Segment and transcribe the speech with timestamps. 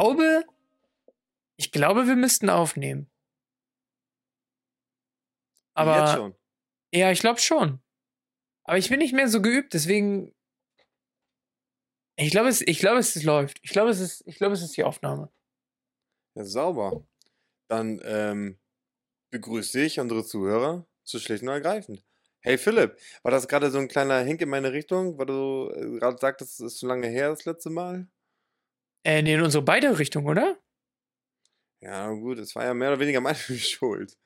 [0.00, 0.44] glaube,
[1.56, 3.10] ich glaube, wir müssten aufnehmen.
[5.74, 6.34] Aber Jetzt schon.
[6.92, 7.80] ja, ich glaube schon.
[8.64, 10.34] Aber ich bin nicht mehr so geübt, deswegen.
[12.16, 13.58] Ich glaube, es, ich glaube, es läuft.
[13.62, 15.32] Ich glaube, es ist, ich glaube, es ist die Aufnahme.
[16.36, 17.04] Ja, sauber.
[17.68, 18.58] Dann ähm,
[19.30, 22.04] begrüße ich unsere Zuhörer zu schlicht und ergreifend.
[22.40, 25.98] Hey Philipp, war das gerade so ein kleiner Hink in meine Richtung, weil du äh,
[25.98, 28.06] gerade sagtest, es ist schon lange her das letzte Mal?
[29.04, 30.58] Äh, nee, in unsere beide Richtungen, oder?
[31.80, 34.16] Ja, gut, es war ja mehr oder weniger meine Schuld.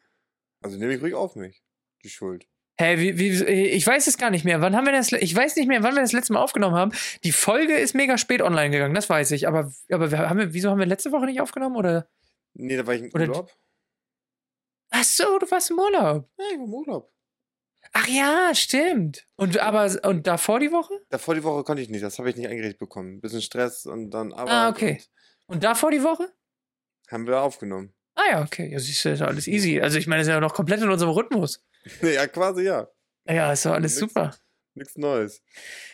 [0.63, 1.63] Also nehme ich ruhig auf mich,
[2.05, 2.49] die Schuld.
[2.81, 4.61] Hä, wie, wie, ich weiß es gar nicht mehr.
[4.61, 5.11] Wann haben wir das?
[5.11, 6.93] Ich weiß nicht mehr, wann wir das letzte Mal aufgenommen haben.
[7.25, 9.49] Die Folge ist mega spät online gegangen, das weiß ich.
[9.49, 11.75] Aber, aber haben wir, wieso haben wir letzte Woche nicht aufgenommen?
[11.75, 12.09] Oder?
[12.55, 13.53] Nee, da war ich im Oder- Urlaub.
[14.91, 16.31] Ach so, du warst im Urlaub.
[16.39, 17.13] Ja, ich war im Urlaub.
[17.93, 19.27] Ach ja, stimmt.
[19.37, 20.95] Und aber und davor die Woche?
[21.11, 23.21] Davor die Woche konnte ich nicht, das habe ich nicht eingerichtet bekommen.
[23.21, 24.53] Bisschen Stress und dann Arbeit.
[24.53, 25.03] Ah, okay.
[25.47, 26.25] Und davor die Woche?
[26.25, 27.95] Und haben wir aufgenommen.
[28.15, 28.69] Ah ja, okay.
[28.71, 29.81] Ja, siehst du, ist alles easy.
[29.81, 31.65] Also ich meine, das ist ja noch komplett in unserem Rhythmus.
[32.03, 32.89] ja, quasi ja.
[33.27, 34.01] Ja, ist doch alles Nix.
[34.01, 34.35] super.
[34.75, 35.43] Nichts Neues.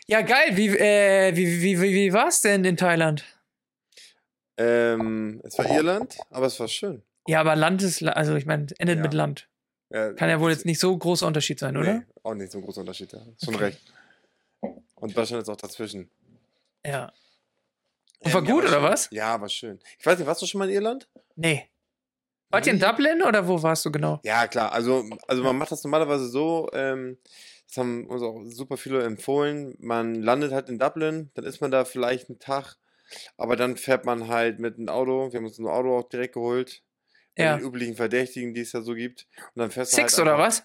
[0.06, 0.56] Ja, geil.
[0.56, 3.24] Wie, äh, wie, wie, wie, wie war's denn in Thailand?
[4.56, 7.02] Ähm, es war Irland, aber es war schön.
[7.26, 9.02] Ja, aber Land ist, also ich meine, endet Ja.
[9.02, 9.48] mit Land.
[9.94, 11.94] Ja, Kann ja wohl jetzt nicht so großer Unterschied sein, oder?
[11.94, 13.12] Nee, auch nicht so ein großer Unterschied.
[13.12, 13.20] Ja.
[13.44, 13.64] Schon Okay.
[13.64, 13.80] recht.
[14.96, 16.10] Und Deutschland ist auch dazwischen.
[16.84, 17.12] Ja.
[18.18, 18.82] Und war ja, gut, oder schön.
[18.82, 19.08] was?
[19.12, 19.78] Ja, war schön.
[19.98, 21.08] Ich weiß nicht, warst du schon mal in Irland?
[21.36, 21.68] Nee.
[22.50, 22.80] Wart ihr in?
[22.80, 24.20] Dublin oder wo warst du genau?
[24.24, 24.72] Ja, klar.
[24.72, 27.18] Also, also man macht das normalerweise so, ähm,
[27.68, 29.76] das haben uns auch super viele empfohlen.
[29.78, 32.76] Man landet halt in Dublin, dann ist man da vielleicht einen Tag,
[33.36, 35.30] aber dann fährt man halt mit einem Auto.
[35.32, 36.82] Wir haben uns ein Auto auch direkt geholt.
[37.36, 37.56] Ja.
[37.56, 39.26] den üblichen Verdächtigen, die es ja so gibt.
[39.54, 40.62] Und dann fährst du Six halt oder was?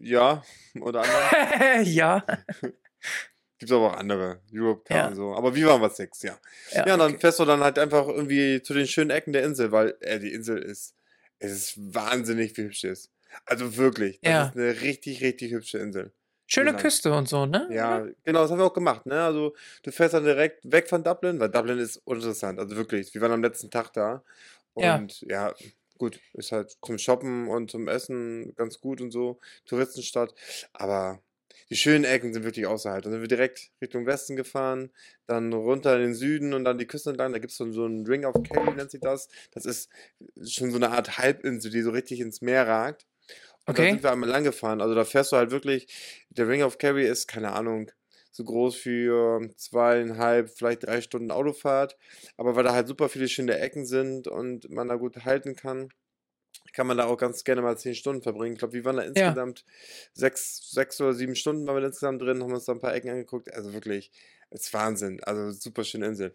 [0.00, 0.42] Ja,
[0.80, 1.82] oder andere.
[1.88, 2.24] ja.
[3.58, 4.40] Gibt aber auch andere.
[4.52, 5.06] Europe Car Ja.
[5.08, 5.34] und so.
[5.34, 6.38] Aber wie waren wir Six, ja.
[6.72, 7.20] Ja, Ja, und dann okay.
[7.20, 10.32] fährst du dann halt einfach irgendwie zu den schönen Ecken der Insel, weil äh, die
[10.32, 10.94] Insel ist,
[11.40, 13.10] es ist wahnsinnig, wie hübsch sie ist.
[13.46, 14.46] Also wirklich, das Ja.
[14.48, 16.12] ist eine richtig, richtig hübsche Insel.
[16.46, 16.74] Schöne.
[16.74, 17.68] Küste und so, ne?
[17.70, 19.22] Ja, genau, das haben wir auch gemacht, ne?
[19.22, 23.12] Also du fährst dann direkt weg von Dublin, weil Dublin ist uninteressant, also wirklich.
[23.12, 24.22] Wir waren am letzten Tag da.
[24.78, 25.54] Und ja,
[25.98, 30.34] gut, ist halt zum Shoppen und zum Essen ganz gut und so, Touristenstadt,
[30.72, 31.22] aber
[31.70, 33.02] die schönen Ecken sind wirklich außerhalb.
[33.02, 34.90] Dann sind wir direkt Richtung Westen gefahren,
[35.26, 37.32] dann runter in den Süden und dann die Küste entlang.
[37.32, 39.28] Da gibt es so, so einen Ring of Kerry, nennt sich das.
[39.52, 39.90] Das ist
[40.46, 43.06] schon so eine Art Halbinsel, die so richtig ins Meer ragt.
[43.66, 43.88] Und da Okay.
[43.88, 44.80] sind wir einmal lang gefahren.
[44.80, 47.90] Also da fährst du halt wirklich, der Ring of Kerry ist, keine Ahnung,
[48.30, 51.96] so groß für zweieinhalb, vielleicht drei Stunden Autofahrt.
[52.36, 55.88] Aber weil da halt super viele schöne Ecken sind und man da gut halten kann,
[56.72, 58.52] kann man da auch ganz gerne mal zehn Stunden verbringen.
[58.54, 59.64] Ich glaube, wir waren da insgesamt
[60.12, 63.10] sechs, sechs oder sieben Stunden waren wir insgesamt drin, haben uns da ein paar Ecken
[63.10, 63.52] angeguckt.
[63.52, 64.10] Also wirklich,
[64.50, 65.22] es ist Wahnsinn.
[65.24, 66.32] Also super schöne Insel.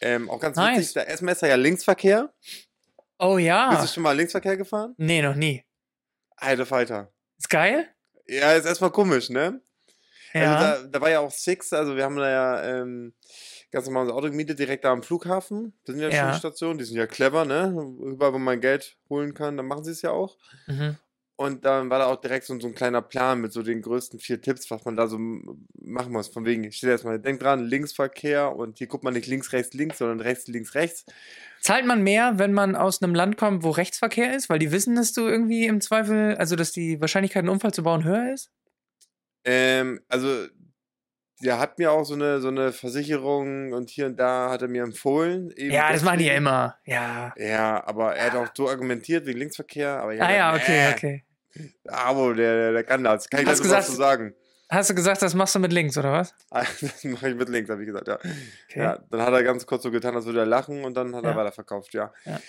[0.00, 0.78] Ähm, auch ganz Nice.
[0.78, 2.32] witzig, da erstmal ist da ja Linksverkehr.
[3.18, 3.80] Oh Bist ja.
[3.80, 4.94] du schon mal Linksverkehr gefahren?
[4.98, 5.64] Nee, noch nie.
[6.36, 7.12] Alter Falter.
[7.38, 7.88] Ist geil?
[8.26, 9.60] Ja, ist erstmal komisch, ne?
[10.34, 10.56] Ja.
[10.56, 13.14] Also da, da war ja auch Six, also wir haben da ja ähm,
[13.70, 15.72] ganz normal unser Auto gemietet, direkt da am Flughafen.
[15.84, 16.34] Das sind ja, Ja.
[16.34, 17.74] Stationen, die sind ja clever, ne?
[18.04, 20.36] Überall, wo man Geld holen kann, dann machen sie es ja auch.
[20.66, 20.96] mhm.
[21.36, 24.20] Und dann war da auch direkt so, so ein kleiner Plan mit so den größten
[24.20, 26.28] vier Tipps, was man da so machen muss.
[26.28, 29.98] Von wegen, steht erstmal, denk dran, Linksverkehr und hier guckt man nicht links, rechts, links,
[29.98, 31.04] sondern rechts, links, rechts.
[31.60, 34.48] Zahlt man mehr, wenn man aus einem Land kommt, wo Rechtsverkehr ist?
[34.48, 37.82] Weil die wissen, dass du irgendwie im Zweifel, also dass die Wahrscheinlichkeit, einen Unfall zu
[37.82, 38.52] bauen, höher ist?
[39.44, 40.46] Ähm, also,
[41.42, 44.68] der hat mir auch so eine, so eine Versicherung und hier und da hat er
[44.68, 45.52] mir empfohlen.
[45.56, 46.76] Ja, das machen die ja immer.
[46.86, 47.34] Ja.
[47.36, 50.00] Ja, aber er hat auch so argumentiert wegen Linksverkehr.
[50.00, 51.24] Aber Ah ja, okay, nee, okay.
[51.88, 53.28] Abo, der, der, der kann das.
[53.28, 54.34] Kann ich Hast das was gesagt- zu sagen?
[54.70, 56.34] Hast du gesagt, das machst du mit links, oder was?
[56.50, 58.14] Das mache ich mit links, habe ich gesagt, ja.
[58.16, 58.32] Okay.
[58.80, 58.98] ja.
[59.10, 61.32] Dann hat er ganz kurz so getan, als würde er lachen und dann hat er
[61.32, 61.36] Ja.
[61.36, 62.12] weiterverkauft, ja.
[62.24, 62.40] Ja.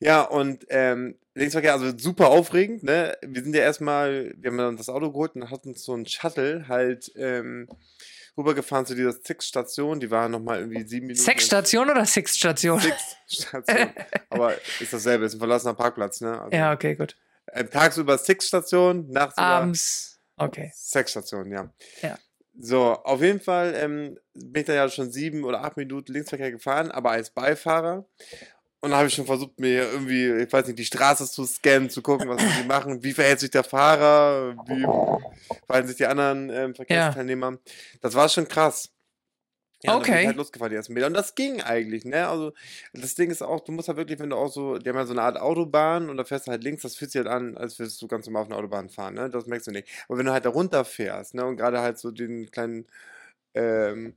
[0.00, 3.16] Ja, und ähm, Linksverkehr, also super aufregend, ne?
[3.22, 6.66] Wir sind ja erstmal, wir haben dann das Auto geholt und hatten so einen Shuttle
[6.68, 7.68] halt ähm,
[8.36, 11.24] rübergefahren zu dieser Six-Station, die war nochmal irgendwie sieben Minuten.
[11.24, 12.80] Sexstation oder Six-Station?
[12.80, 13.90] Six-Station.
[14.30, 16.40] Aber ist dasselbe, ist ein verlassener Parkplatz, ne?
[16.40, 17.16] Also, Ja, okay, gut.
[17.52, 20.20] ähm, tagsüber Six-Station, nachts über Abends.
[20.36, 20.70] Okay.
[20.74, 21.72] Sexstation, ja.
[22.02, 22.16] Ja.
[22.60, 26.50] So, auf jeden Fall ähm, bin ich dann ja schon sieben oder acht Minuten Linksverkehr
[26.52, 28.08] gefahren, aber als Beifahrer.
[28.80, 31.90] Und da habe ich schon versucht, mir irgendwie, ich weiß nicht, die Straße zu scannen,
[31.90, 34.84] zu gucken, was die machen, wie verhält sich der Fahrer, wie
[35.66, 37.58] verhalten sich die anderen ähm, Verkehrsteilnehmer.
[38.00, 38.90] Das war schon krass.
[39.82, 40.20] Ja, und dann bin Okay.
[40.20, 41.06] ich halt losgefahren, die ersten Meter.
[41.06, 42.28] Und das ging eigentlich, ne?
[42.28, 42.52] Also,
[42.92, 45.06] das Ding ist auch, du musst halt wirklich, wenn du auch so, die haben ja
[45.06, 47.56] so eine Art Autobahn und da fährst du halt links, das fühlt sich halt an,
[47.56, 49.30] als würdest du ganz normal auf einer Autobahn fahren, ne?
[49.30, 49.88] Das merkst du nicht.
[50.08, 51.44] Aber wenn du halt da runterfährst, ne?
[51.46, 52.86] Und gerade halt so den kleinen,
[53.54, 54.16] ähm,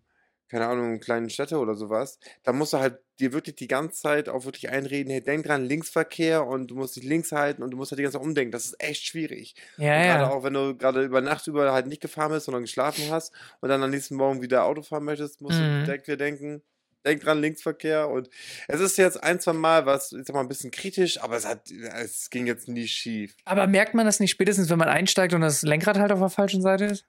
[0.51, 4.29] keine Ahnung, kleinen Städte oder sowas, da musst du halt dir wirklich die ganze Zeit
[4.29, 7.77] auch wirklich einreden, hey, denk dran, Linksverkehr und du musst dich links halten und du
[7.77, 8.51] musst halt die ganze Zeit umdenken.
[8.51, 9.55] Das ist echt schwierig.
[9.77, 10.29] Ja, und gerade ja.
[10.29, 13.69] auch, wenn du gerade über Nacht über halt nicht gefahren bist, sondern geschlafen hast und
[13.69, 15.79] dann am nächsten Morgen wieder Auto fahren möchtest, musst Mhm.
[15.79, 16.61] du direkt wieder denken,
[17.05, 18.09] denk dran, Linksverkehr.
[18.09, 18.29] Und
[18.67, 21.45] es ist jetzt ein, zwei Mal was, ich sag mal, ein bisschen kritisch, aber es
[21.47, 23.35] hat, es ging jetzt nie schief.
[23.45, 26.29] Aber merkt man das nicht spätestens, wenn man einsteigt und das Lenkrad halt auf der
[26.29, 27.05] falschen Seite ist?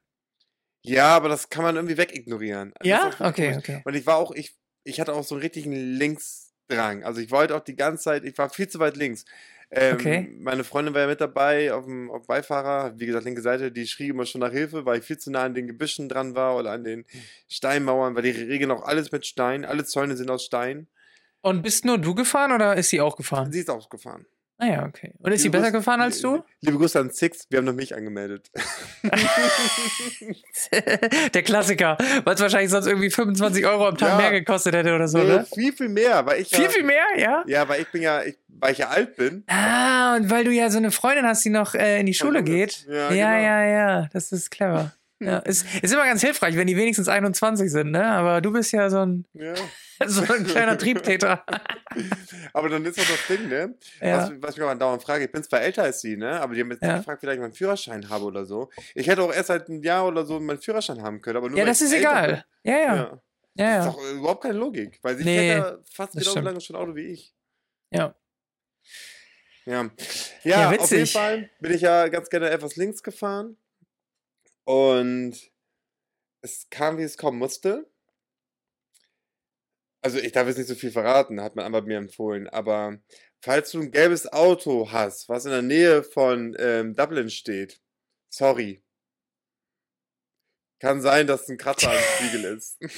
[0.84, 2.72] Ja, aber das kann man irgendwie wegignorieren.
[2.78, 3.10] Das Ja?
[3.20, 3.82] Okay, okay.
[3.84, 7.04] Und ich war auch, ich, ich hatte auch so einen richtigen Linksdrang.
[7.04, 9.24] Also ich wollte auch die ganze Zeit, ich war viel zu weit links.
[9.70, 10.36] Ähm, Okay.
[10.38, 13.72] Meine Freundin war ja mit dabei auf dem auf dem Beifahrer, wie gesagt, linke Seite,
[13.72, 16.34] die schrie immer schon nach Hilfe, weil ich viel zu nah an den Gebüschen dran
[16.34, 17.06] war oder an den
[17.48, 20.88] Steinmauern, weil die regeln auch alles mit Stein, alle Zäune sind aus Stein.
[21.40, 23.50] Und bist nur du gefahren oder ist sie auch gefahren?
[23.50, 24.26] Sie ist auch gefahren.
[24.64, 25.12] Ah ja, okay.
[25.18, 26.44] Und ist sie Liebe besser Grüße- gefahren als du?
[26.60, 28.48] Liebe Grüße an Six, wir haben noch mich angemeldet.
[31.34, 34.16] Der Klassiker, weil es wahrscheinlich sonst irgendwie 25 Euro am Tag Ja.
[34.18, 35.46] mehr gekostet hätte oder so, Nee, ne?
[35.52, 37.42] Viel, viel mehr, weil ich Viel, ja, viel mehr, ja?
[37.46, 39.42] Ja, weil ich bin ja, ich, weil ich ja alt bin.
[39.48, 42.38] Ah, und weil du ja so eine Freundin hast, die noch äh, in die Schule
[42.38, 42.44] Junge.
[42.50, 42.86] geht.
[42.88, 43.42] Ja, ja, genau.
[43.46, 44.92] ja, ja, das ist clever.
[45.18, 48.04] Ja, ist, ist immer ganz hilfreich, wenn die wenigstens 21 sind, ne?
[48.06, 49.54] Aber du bist ja so ein, Ja.
[50.08, 51.44] so ein kleiner Triebtäter.
[52.54, 53.74] Aber dann ist doch das Ding, ne?
[54.00, 54.18] Ja.
[54.18, 56.40] Was, was ich mich auch dauernd frage, ich bin zwar älter als sie, ne?
[56.40, 56.88] Aber die haben jetzt Ja.
[56.94, 58.70] nicht gefragt, vielleicht meinen Führerschein habe oder so.
[58.94, 61.58] Ich hätte auch erst seit einem Jahr oder so meinen Führerschein haben können, aber nur
[61.58, 62.44] Ja, das ist egal.
[62.64, 62.96] Ja, ja.
[62.96, 63.22] Ja.
[63.54, 66.60] Ja, Das ist doch überhaupt keine Logik, weil sie Nee, fährt ja fast genauso lange
[66.62, 67.34] schon Auto wie ich.
[67.90, 68.14] Ja.
[69.66, 69.90] Ja,
[70.42, 71.06] Ja, ja, auf jeden.
[71.06, 73.56] Fall bin ich ja ganz gerne etwas links gefahren
[74.64, 75.34] und
[76.40, 77.86] es kam, wie es kommen musste.
[80.02, 82.98] Also ich darf jetzt nicht so viel verraten, hat mein Anwalt mir empfohlen, aber
[83.40, 87.80] falls du ein gelbes Auto hast, was in der Nähe von ähm, Dublin steht,
[88.28, 88.82] sorry.
[90.80, 92.78] Kann sein, dass ein Kratzer am Spiegel ist.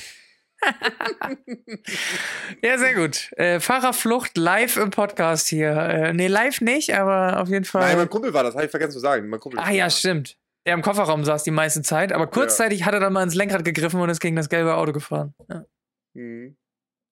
[2.63, 3.31] Ja, sehr gut.
[3.37, 5.73] Äh, Fahrerflucht live im Podcast hier.
[5.73, 7.83] Äh, nee, live nicht, aber auf jeden Fall.
[7.83, 9.29] Nein, mein Kumpel war das, habe ich vergessen zu sagen.
[9.29, 10.39] Mein Kumpel Ah ja, stimmt.
[10.67, 13.65] Der im Kofferraum saß die meiste Zeit, aber kurzzeitig hat er dann mal ins Lenkrad
[13.65, 15.35] gegriffen und ist gegen das gelbe Auto gefahren.
[15.51, 15.67] Ja.
[16.15, 16.57] Mhm.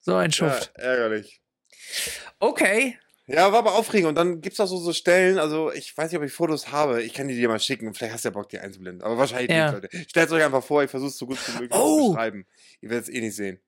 [0.05, 0.71] So ein Ja, Schuft.
[0.75, 1.41] ärgerlich.
[2.39, 2.97] Okay.
[3.25, 4.09] Ja, war aber aufregend.
[4.09, 6.71] Und dann gibt es auch so, so Stellen, also ich weiß nicht, ob ich Fotos
[6.73, 7.01] habe.
[7.03, 7.93] Ich kann die dir mal schicken.
[7.93, 9.01] Vielleicht hast du ja Bock, die einzublenden.
[9.01, 9.71] Aber wahrscheinlich Ja.
[9.71, 9.89] nicht, Leute.
[10.09, 11.87] Stellt euch einfach vor, ich versuche es so gut wie möglich Oh!
[11.87, 12.45] zu beschreiben.
[12.81, 13.61] Ihr werdet es eh nicht sehen.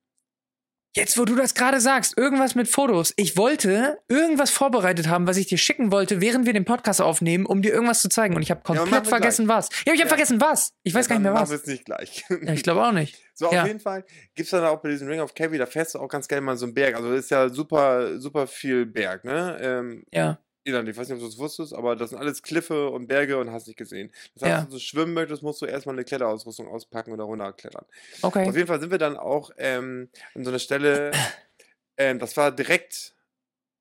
[0.95, 3.13] Jetzt, wo du das gerade sagst, irgendwas mit Fotos.
[3.17, 7.45] Ich wollte irgendwas vorbereitet haben, was ich dir schicken wollte, während wir den Podcast aufnehmen,
[7.45, 8.33] um dir irgendwas zu zeigen.
[8.35, 9.67] Und ich habe komplett machen wir vergessen, was.
[9.85, 10.07] Ja, ich habe Ja.
[10.07, 10.71] vergessen, was.
[10.83, 11.49] Ich weiß gar Dann nicht mehr machen was.
[11.51, 12.23] wir es nicht gleich.
[12.29, 13.21] Ja, ich glaube auch nicht.
[13.33, 13.65] so, auf Ja.
[13.67, 14.05] jeden Fall
[14.35, 16.41] gibt es dann auch bei diesem Ring of Kerry, da fährst du auch ganz gerne
[16.45, 16.95] mal so einen Berg.
[16.95, 19.57] Also das ist ja super, super viel Berg, ne?
[19.61, 20.39] Ähm, Ja.
[20.65, 23.37] Irland, ich weiß nicht, ob du es wusstest, aber das sind alles Kliffe und Berge
[23.37, 24.11] und hast nicht gesehen.
[24.33, 24.63] Das heißt, Ja.
[24.63, 27.85] wenn du schwimmen möchtest, musst du erstmal eine Kletterausrüstung auspacken oder runterklettern.
[28.23, 28.49] Okay.
[28.49, 31.11] Auf jeden Fall sind wir dann auch ähm, an so einer Stelle,
[31.97, 33.13] ähm, das war direkt,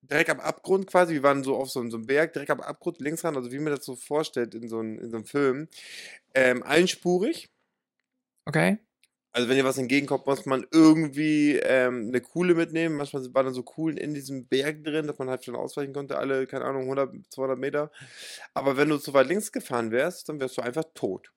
[0.03, 1.15] direkt am Abgrund quasi.
[1.15, 3.51] Wir waren so auf so, einem- so einem Berg, direkt am Abgrund links ran, also
[3.51, 5.69] wie man das so vorstellt in so, einem- in so einem Film.
[6.35, 7.49] Ähm, einspurig.
[8.47, 8.77] Okay.
[9.37, 12.97] Also wenn dir was entgegenkommt, muss man irgendwie ähm, eine Kuhle mitnehmen.
[12.97, 16.17] Manchmal waren dann so Kuhlen in diesem Berg drin, dass man halt schon ausweichen konnte,
[16.17, 17.91] alle, keine Ahnung, 100, 200 Meter.
[18.55, 21.33] Aber wenn du zu weit links gefahren wärst, dann wärst du einfach tot.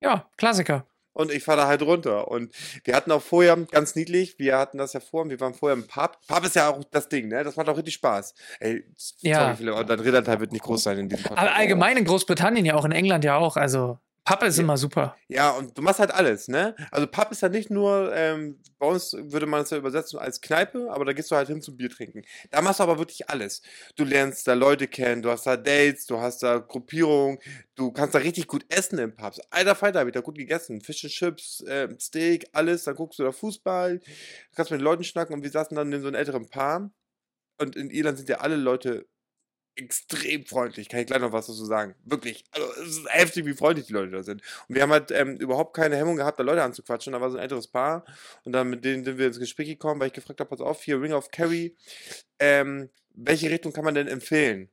[0.00, 0.86] Ja, Klassiker.
[1.12, 2.26] Und ich fahre da halt runter.
[2.28, 2.52] Und
[2.84, 5.86] wir hatten auch vorher, ganz niedlich, wir hatten das ja vor, wir waren vorher im
[5.86, 6.18] Pub.
[6.26, 7.44] Pub ist ja auch das Ding, ne?
[7.44, 8.34] Das macht auch richtig Spaß.
[8.60, 8.82] Ey,
[9.20, 9.40] Ja.
[9.40, 11.46] sorry, Philipp, dein Redanteil wird nicht groß sein in diesem Podcast.
[11.46, 13.56] Aber allgemein in Großbritannien ja auch, in England ja auch.
[13.56, 14.62] Also, Pappe ist Ja.
[14.62, 15.16] immer super.
[15.28, 16.74] Ja, und du machst halt alles, ne?
[16.90, 20.40] Also Pub ist ja nicht nur, ähm, bei uns würde man es ja übersetzen als
[20.40, 22.22] Kneipe, aber da gehst du halt hin zum Bier trinken.
[22.50, 23.60] Da machst du aber wirklich alles.
[23.96, 27.38] Du lernst da Leute kennen, du hast da Dates, du hast da Gruppierungen,
[27.74, 29.40] du kannst da richtig gut essen im Pubs.
[29.50, 30.74] Alter Falter, hab ich da gut gegessen.
[30.74, 34.00] And Chips, ähm, Steak, alles, dann guckst du da Fußball,
[34.54, 36.90] kannst mit den Leuten schnacken und wir saßen dann in so einem älteren Paar.
[37.60, 39.06] Und in Irland sind ja alle Leute
[39.76, 40.88] extrem freundlich.
[40.88, 41.94] Kann ich gleich noch was dazu sagen.
[42.04, 42.44] Wirklich.
[42.50, 44.42] Also, es ist heftig, wie freundlich die Leute da sind.
[44.68, 47.12] Und wir haben halt ähm, überhaupt keine Hemmung gehabt, da Leute anzuquatschen.
[47.12, 48.04] Da war so ein älteres Paar.
[48.44, 50.82] Und dann mit denen sind wir ins Gespräch gekommen, weil ich gefragt habe, pass auf,
[50.82, 51.76] hier Ring of Kerry.
[52.38, 54.70] Ähm, welche Richtung kann man denn empfehlen?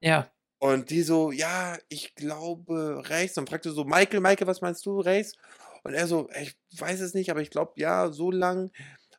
[0.00, 0.30] Ja.
[0.58, 3.36] Und die so, ja, ich glaube rechts.
[3.38, 5.34] Und fragte so, Michael, Michael, was meinst du, rechts?
[5.82, 8.72] Und er so, ich weiß es nicht, aber ich glaube, ja, so lang.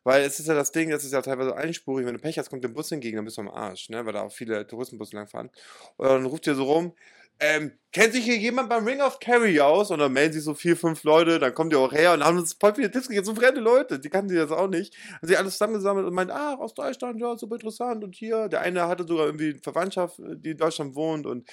[0.08, 2.06] Weil es ist ja das Ding, das ist ja teilweise einspurig.
[2.06, 4.06] Wenn du Pech hast, kommt der Bus entgegen, dann bist du am Arsch, ne?
[4.06, 5.50] Weil da auch viele Touristenbusse langfahren.
[5.98, 6.94] Und dann ruft ihr so rum,
[7.40, 9.90] ähm, kennt sich hier jemand beim Ring of Kerry aus?
[9.90, 12.38] Und dann melden sich so vier, fünf Leute, dann kommen die auch her und haben
[12.38, 14.96] uns voll viele Tipps gegeben, so fremde Leute, die kannten die das auch nicht.
[15.12, 18.02] Haben sich alles zusammengesammelt und meinen, ah, aus Deutschland, ja, super interessant.
[18.02, 21.46] Und hier, der eine hatte sogar irgendwie eine Verwandtschaft, die in Deutschland wohnt und,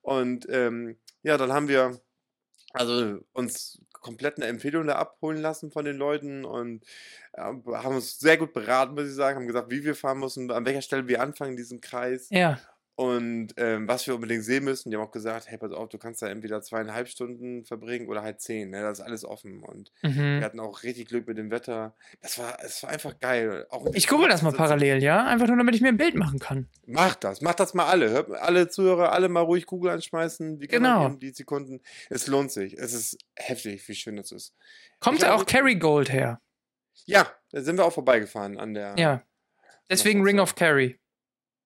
[0.00, 2.00] und ähm, ja, dann haben wir
[2.72, 6.84] also uns komplett eine Empfehlung da abholen lassen von den Leuten und
[7.32, 10.50] äh, haben uns sehr gut beraten, muss ich sagen, haben gesagt, wie wir fahren müssen,
[10.50, 12.58] an welcher Stelle wir anfangen in diesem Kreis Ja.
[13.00, 14.90] Und ähm, was wir unbedingt sehen müssen.
[14.90, 18.20] Die haben auch gesagt, hey, pass auf, du kannst da entweder zweieinhalb Stunden verbringen oder
[18.22, 18.82] halt zehn, ne?
[18.82, 20.44] das ist alles offen und wir Mhm.
[20.44, 21.94] hatten auch richtig Glück mit dem Wetter.
[22.20, 23.66] Das war, es war einfach geil.
[23.70, 25.24] Auch Ich google das mal parallel, ja?
[25.24, 26.68] Einfach nur, damit ich mir ein Bild machen kann.
[26.84, 28.10] Macht das, macht das mal alle.
[28.10, 30.58] Hört alle Zuhörer, alle mal ruhig Google anschmeißen.
[30.58, 31.08] Können Genau.
[31.08, 31.80] Die Sekunden.
[32.10, 32.74] Es lohnt sich.
[32.78, 34.54] Es ist heftig, wie schön das ist.
[34.98, 36.40] Kommt da auch Kerry Gold her?
[37.06, 38.94] Ja, da sind wir auch vorbeigefahren an der.
[38.98, 39.22] Ja.
[39.88, 40.99] Deswegen Ring of Kerry.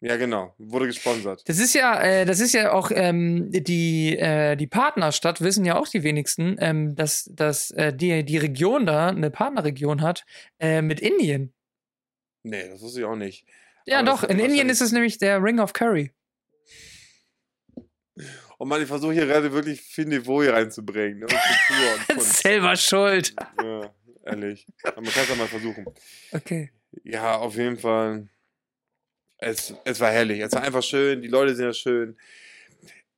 [0.00, 0.54] Ja, genau.
[0.58, 1.48] Wurde gesponsert.
[1.48, 5.76] Das ist ja, äh, das ist ja auch ähm, die, äh, die Partnerstadt, wissen ja
[5.76, 10.26] auch die wenigsten, ähm, dass, dass äh, die, die Region da eine Partnerregion hat
[10.58, 11.54] äh, mit Indien.
[12.42, 13.46] Nee, das wusste ich auch nicht.
[13.86, 16.10] Ja, Aber doch, in Indien ist es nämlich der Ring of Kerry.
[18.58, 21.20] Und man, ich versuche hier gerade wirklich viel Niveau hier reinzubringen.
[21.20, 21.26] Ne?
[21.26, 22.22] Und und.
[22.22, 23.34] Selber schuld.
[23.62, 23.90] Ja,
[24.24, 24.66] ehrlich.
[24.84, 25.86] Aber man kann es ja mal versuchen.
[26.32, 26.70] Okay.
[27.02, 28.28] Ja, auf jeden Fall.
[29.44, 30.40] Es, es war herrlich.
[30.40, 31.22] Es war einfach schön.
[31.22, 32.16] Die Leute sind ja schön.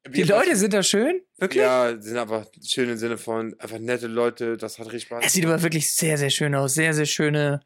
[0.09, 1.21] Die Leute sind da schön?
[1.39, 1.63] Wirklich?
[1.63, 4.57] Ja, sind einfach schön im Sinne von einfach nette Leute.
[4.57, 5.25] Das hat richtig Spaß.
[5.27, 6.75] Es sieht aber wirklich sehr, sehr schön aus.
[6.75, 7.61] Sehr, sehr schöne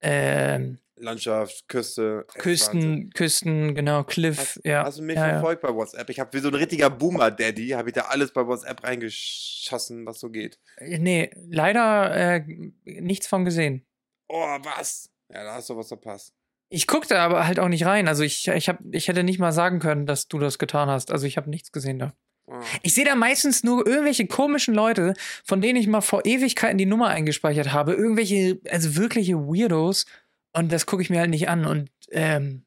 [0.00, 2.26] ähm, Landschaft, Küste.
[2.38, 4.38] Küsten, Küsten, genau, Cliff.
[4.38, 4.84] Hast, ja.
[4.84, 5.32] hast du mich ja, ja.
[5.34, 6.08] verfolgt bei WhatsApp?
[6.10, 10.20] Ich habe wie so ein richtiger Boomer-Daddy, habe ich da alles bei WhatsApp reingeschossen, was
[10.20, 10.58] so geht.
[10.80, 12.44] Nee, leider äh,
[12.84, 13.84] nichts von gesehen.
[14.28, 15.10] Oh, was?
[15.32, 16.32] Ja, da hast du was verpasst.
[16.74, 18.08] Ich guckte aber halt auch nicht rein.
[18.08, 21.12] Also ich, ich, hab, ich hätte nicht mal sagen können, dass du das getan hast.
[21.12, 22.12] Also ich habe nichts gesehen da.
[22.46, 22.58] Oh.
[22.82, 25.14] Ich sehe da meistens nur irgendwelche komischen Leute,
[25.44, 27.92] von denen ich mal vor Ewigkeiten die Nummer eingespeichert habe.
[27.92, 30.04] Irgendwelche, also wirkliche Weirdos.
[30.52, 31.64] Und das gucke ich mir halt nicht an.
[31.64, 32.66] Und ähm,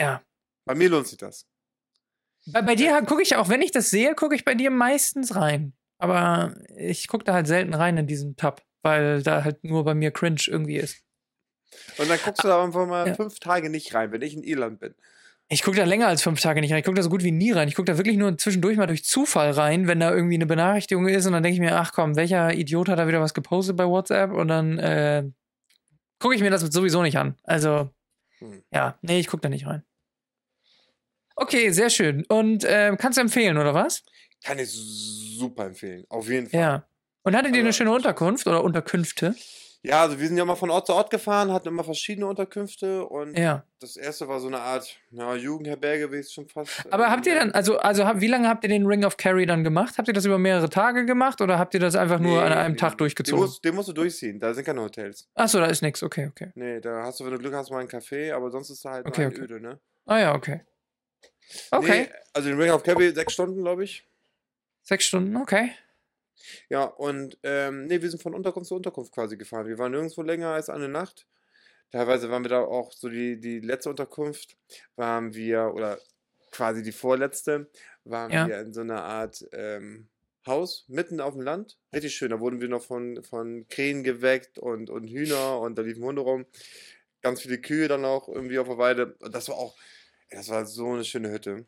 [0.00, 0.22] ja.
[0.64, 1.46] Bei mir lohnt sich das.
[2.46, 5.36] Bei, bei dir gucke ich auch, wenn ich das sehe, gucke ich bei dir meistens
[5.36, 5.74] rein.
[5.98, 9.94] Aber ich gucke da halt selten rein in diesen Tab, weil da halt nur bei
[9.94, 11.03] mir cringe irgendwie ist.
[11.98, 13.14] Und dann guckst du da einfach mal Ja.
[13.14, 14.94] fünf Tage nicht rein, wenn ich in Irland bin.
[15.48, 16.78] Ich gucke da länger als fünf Tage nicht rein.
[16.78, 17.68] Ich gucke da so gut wie nie rein.
[17.68, 21.06] Ich gucke da wirklich nur zwischendurch mal durch Zufall rein, wenn da irgendwie eine Benachrichtigung
[21.06, 21.26] ist.
[21.26, 23.86] Und dann denke ich mir, ach komm, welcher Idiot hat da wieder was gepostet bei
[23.86, 24.32] WhatsApp?
[24.32, 25.24] Und dann äh,
[26.18, 27.36] gucke ich mir das sowieso nicht an.
[27.44, 27.90] Also,
[28.38, 28.62] Hm.
[28.72, 29.84] ja, nee, ich gucke da nicht rein.
[31.36, 32.24] Okay, sehr schön.
[32.28, 34.02] Und äh, kannst du empfehlen, oder was?
[34.44, 36.04] Kann ich super empfehlen.
[36.08, 36.60] Auf jeden Fall.
[36.60, 36.86] Ja.
[37.22, 39.34] Und hattet ihr eine Also, schöne Unterkunft oder Unterkünfte?
[39.86, 43.04] Ja, also wir sind ja mal von Ort zu Ort gefahren, hatten immer verschiedene Unterkünfte
[43.04, 43.64] und Ja.
[43.80, 46.90] das erste war so eine Art ja, Jugendherberge, wie es schon fast.
[46.90, 49.62] Aber habt ihr dann, also, also wie lange habt ihr den Ring of Carry dann
[49.62, 49.98] gemacht?
[49.98, 52.54] Habt ihr das über mehrere Tage gemacht oder habt ihr das einfach nur an Nee,
[52.54, 53.44] einem Tag Den durchgezogen?
[53.44, 55.28] musst, den musst du durchziehen, da sind keine Hotels.
[55.34, 56.02] Achso, da ist nichts.
[56.02, 56.50] Okay, okay.
[56.54, 58.92] Nee, da hast du, wenn du Glück hast, mal ein Café, aber sonst ist da
[58.92, 59.40] halt Okay, okay.
[59.42, 59.78] öde, ne?
[60.06, 60.62] Ah ja, okay.
[61.70, 62.02] Okay.
[62.04, 64.08] Nee, also den Ring of Cabby sechs Stunden, glaube ich.
[64.82, 65.72] Sechs Stunden, okay.
[66.68, 69.66] Ja, und ähm, nee, wir sind von Unterkunft zu Unterkunft quasi gefahren.
[69.66, 71.26] Wir waren nirgendwo länger als eine Nacht.
[71.92, 74.56] Teilweise waren wir da auch so die, die letzte Unterkunft,
[74.96, 75.98] waren wir, oder
[76.50, 77.70] quasi die vorletzte,
[78.04, 78.46] waren Ja.
[78.48, 80.08] wir in so einer Art ähm,
[80.46, 81.78] Haus mitten auf dem Land.
[81.94, 82.30] Richtig schön.
[82.30, 86.22] Da wurden wir noch von, von Krähen geweckt und, und Hühner und da liefen Hunde
[86.22, 86.46] rum.
[87.22, 89.14] Ganz viele Kühe dann auch irgendwie auf der Weide.
[89.20, 89.74] Und das war auch,
[90.30, 91.66] das war so eine schöne Hütte.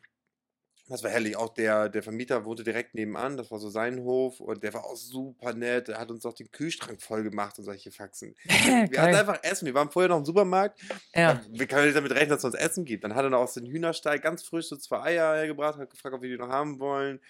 [0.89, 1.37] Das war herrlich.
[1.37, 3.37] Auch der, der Vermieter wohnte direkt nebenan.
[3.37, 4.41] Das war so sein Hof.
[4.41, 5.89] Und der war auch super nett.
[5.89, 8.37] Er hat uns auch den Kühlschrank voll gemacht und solche Faxen.
[8.45, 9.67] Wir hatten einfach Essen.
[9.67, 10.81] Wir waren vorher noch im Supermarkt.
[11.15, 11.41] Ja.
[11.51, 13.03] Wir können nicht damit rechnen, dass es uns Essen gibt.
[13.03, 16.15] Dann hat er noch aus dem Hühnerstall ganz frisch so zwei Eier hergebracht, hat gefragt,
[16.15, 17.21] ob wir die noch haben wollen.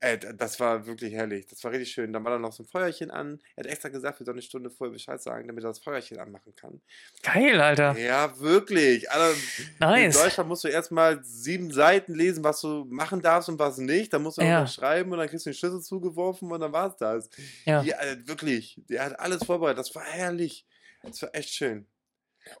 [0.00, 1.46] Äh, das war wirklich herrlich.
[1.48, 2.12] Das war richtig schön.
[2.12, 3.40] Dann war da noch so ein Feuerchen an.
[3.56, 6.18] Er hat extra gesagt, wir sollen eine Stunde vorher Bescheid sagen, damit er das Feuerchen
[6.20, 6.80] anmachen kann.
[7.22, 7.98] Geil, Alter.
[7.98, 9.10] Ja, wirklich.
[9.10, 9.36] Also,
[9.80, 10.14] Nice.
[10.16, 14.12] In Deutschland musst du erstmal sieben Seiten lesen, was du machen darfst und was nicht.
[14.12, 14.60] Dann musst du Ja.
[14.60, 17.28] noch schreiben und dann kriegst du den Schlüssel zugeworfen und dann war's das.
[17.64, 17.82] Ja.
[17.82, 18.80] Ja, äh, wirklich.
[18.88, 19.78] Der hat alles vorbereitet.
[19.78, 20.64] Das war herrlich.
[21.02, 21.86] Das war echt schön.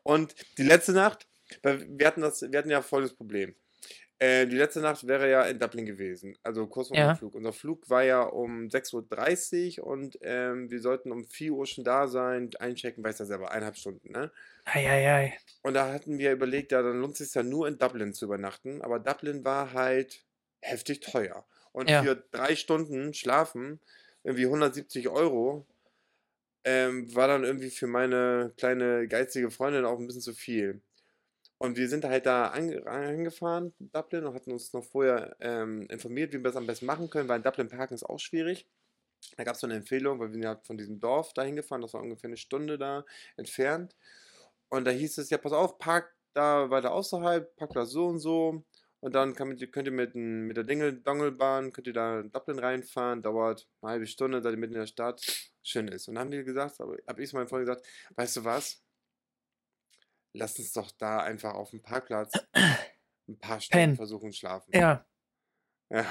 [0.02, 1.26] Und die letzte Nacht,
[1.62, 3.54] wir hatten, das, wir hatten ja folgendes Problem.
[4.20, 7.08] Äh, die letzte Nacht wäre ja in Dublin gewesen, also kurz vor Ja.
[7.12, 7.34] Flug.
[7.36, 11.84] Unser Flug war ja um 6.30 Uhr und ähm, wir sollten um 4 Uhr schon
[11.84, 14.32] da sein, einchecken, weiß ja selber, eineinhalb Stunden, ne?
[14.74, 15.38] Eieiei.
[15.62, 18.24] Und da hatten wir überlegt, ja, dann lohnt es sich ja nur in Dublin zu
[18.26, 18.80] übernachten.
[18.82, 20.24] Aber Dublin war halt
[20.60, 21.46] heftig teuer.
[21.72, 21.98] Und Ja.
[21.98, 23.80] für drei Stunden schlafen,
[24.22, 25.66] irgendwie 170 Euro,
[26.64, 30.82] ähm, war dann irgendwie für meine kleine geizige Freundin auch ein bisschen zu viel.
[31.58, 36.32] Und wir sind halt da ange angefahren, Dublin, und hatten uns noch vorher ähm, informiert,
[36.32, 38.66] wie wir das am besten machen können, weil in Dublin parken ist auch schwierig.
[39.36, 41.82] Da gab es so eine Empfehlung, weil wir sind ja von diesem Dorf dahin gefahren,
[41.82, 43.04] das war ungefähr eine Stunde da
[43.36, 43.96] entfernt.
[44.68, 48.64] Und da hieß es, ja, pass auf, park da weiter außerhalb, Parkplatz so und so.
[49.00, 52.58] Und dann man- könnt ihr mit, mit der Dingle Dongelbahn, könnt ihr da in Dublin
[52.58, 55.20] reinfahren, dauert eine halbe Stunde, seid ihr mitten in der Stadt,
[55.62, 56.08] schön ist.
[56.08, 57.86] Und dann haben die gesagt, habe ich zu meinem Freund gesagt,
[58.16, 58.82] weißt du was?
[60.38, 62.32] Lass uns doch da einfach auf dem Parkplatz
[63.28, 64.70] ein paar Stunden versuchen schlafen.
[64.74, 65.04] Ja.
[65.90, 66.04] Ja.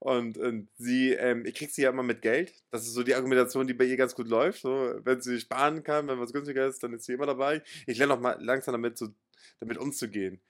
[0.00, 2.52] Und, und sie, ähm, ich krieg sie ja immer mit Geld.
[2.72, 4.62] Das ist so die Argumentation, die bei ihr ganz gut läuft.
[4.62, 7.62] So, wenn sie sparen kann, wenn was günstiger ist, dann ist sie immer dabei.
[7.86, 9.08] Ich lerne auch mal langsam damit, so,
[9.60, 10.40] damit umzugehen.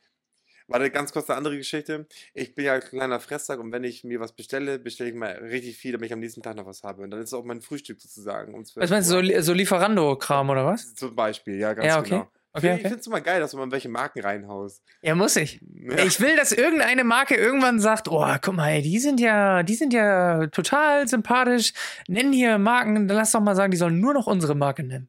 [0.68, 2.06] War eine ganz kurz eine andere Geschichte.
[2.34, 5.32] Ich bin ja ein kleiner Fresssack und wenn ich mir was bestelle, bestelle ich mal
[5.32, 7.02] richtig viel, damit ich am nächsten Tag noch was habe.
[7.02, 8.54] Und dann ist es auch mein Frühstück sozusagen.
[8.54, 10.94] Um 12 Was meinst du, so, so Lieferando-Kram oder was?
[10.94, 12.10] Zum Beispiel, ja, ganz Ja, okay.
[12.10, 12.30] genau.
[12.56, 12.82] Okay, Ich okay.
[12.88, 14.82] finde es immer geil, dass du mal welche Marken reinhaust.
[15.02, 15.60] Ja, muss ich.
[15.74, 16.04] Ja.
[16.04, 19.74] Ich will, dass irgendeine Marke irgendwann sagt, oh, guck mal, ey, die sind ja, die
[19.74, 21.72] sind ja total sympathisch.
[22.08, 25.08] Nennen hier Marken, dann lass doch mal sagen, die sollen nur noch unsere Marke nennen.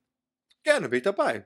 [0.63, 1.45] Gerne, bin ich dabei.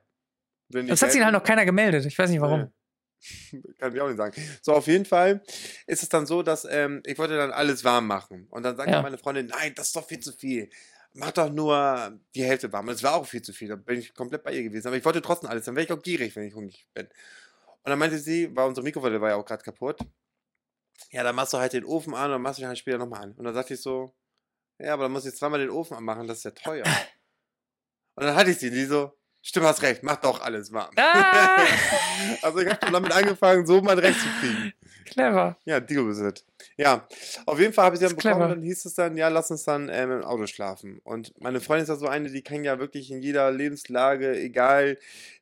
[0.69, 2.05] Wenn Das hat sich halt noch keiner gemeldet.
[2.05, 2.61] Ich weiß nicht warum.
[2.61, 3.61] Nee.
[3.77, 4.33] Kann ich auch nicht sagen.
[4.61, 5.43] So, auf jeden Fall
[5.85, 8.47] ist es dann so, dass ähm, ich wollte dann alles warm machen.
[8.49, 9.01] Und dann sagt Ja.
[9.01, 10.69] meine Freundin, nein, das ist doch viel zu viel.
[11.13, 12.87] Mach doch nur die Hälfte warm.
[12.87, 13.67] Und es war auch viel zu viel.
[13.67, 14.87] Da bin ich komplett bei ihr gewesen.
[14.87, 15.65] Aber ich wollte trotzdem alles.
[15.65, 17.07] Dann wäre ich auch gierig, wenn ich hungrig bin.
[17.07, 19.99] Und dann meinte sie, war unsere Mikrowelle war ja auch gerade kaputt.
[21.11, 22.97] Ja, dann machst du halt den Ofen an und dann machst du ihn halt später
[22.97, 23.31] nochmal an.
[23.33, 24.13] Und dann sagte ich so,
[24.77, 26.85] ja, aber dann muss ich zweimal den Ofen anmachen, das ist ja teuer.
[28.15, 30.91] Und dann hatte ich sie, die so, stimmt, hast recht, mach doch alles warm.
[30.97, 31.61] Ah,
[32.41, 34.73] Also ich habe schon damit angefangen, so mein Recht zu kriegen.
[35.11, 35.57] Clever.
[35.65, 36.43] Ja, deal with it.
[36.77, 37.07] Ja,
[37.45, 38.49] auf jeden Fall habe ich sie dann bekommen, clever.
[38.55, 40.99] dann hieß es dann, ja, lass uns dann ähm, im Auto schlafen.
[41.03, 44.97] Und meine Freundin ist ja so eine, die kann ja wirklich in jeder Lebenslage, egal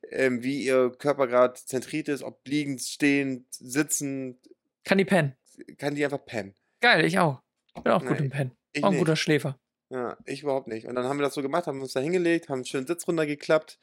[0.10, 4.38] ähm, wie ihr Körper gerade zentriert ist, ob liegend, stehend, sitzend,
[4.84, 5.36] Kann die pennen.
[5.78, 6.54] kann die einfach pennen.
[6.82, 7.42] Geil, ich auch.
[7.76, 8.52] Ich bin auch gut Nee, im Pennen.
[8.74, 9.00] Ich Auch ein nicht.
[9.00, 9.58] guter Schläfer.
[9.90, 10.86] Ja, ich überhaupt nicht.
[10.86, 13.08] Und dann haben wir das so gemacht, haben uns da hingelegt, haben einen schönen Sitz
[13.08, 13.80] runtergeklappt.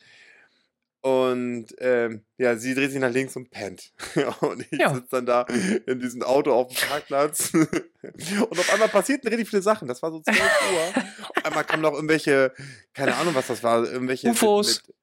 [1.07, 3.93] Und ähm, ja, sie dreht sich nach links und pennt.
[4.41, 4.93] und ich Ja.
[4.93, 5.47] sitze dann da
[5.87, 7.53] in diesem Auto auf dem Parkplatz.
[7.55, 9.87] und auf einmal passierten richtig viele Sachen.
[9.87, 11.03] Das war so 12 Uhr.
[11.37, 12.53] Auf einmal kamen noch irgendwelche,
[12.93, 14.27] keine Ahnung, was das war, irgendwelche.
[14.29, 14.83] mit- UFOs.
[14.87, 14.97] Mit,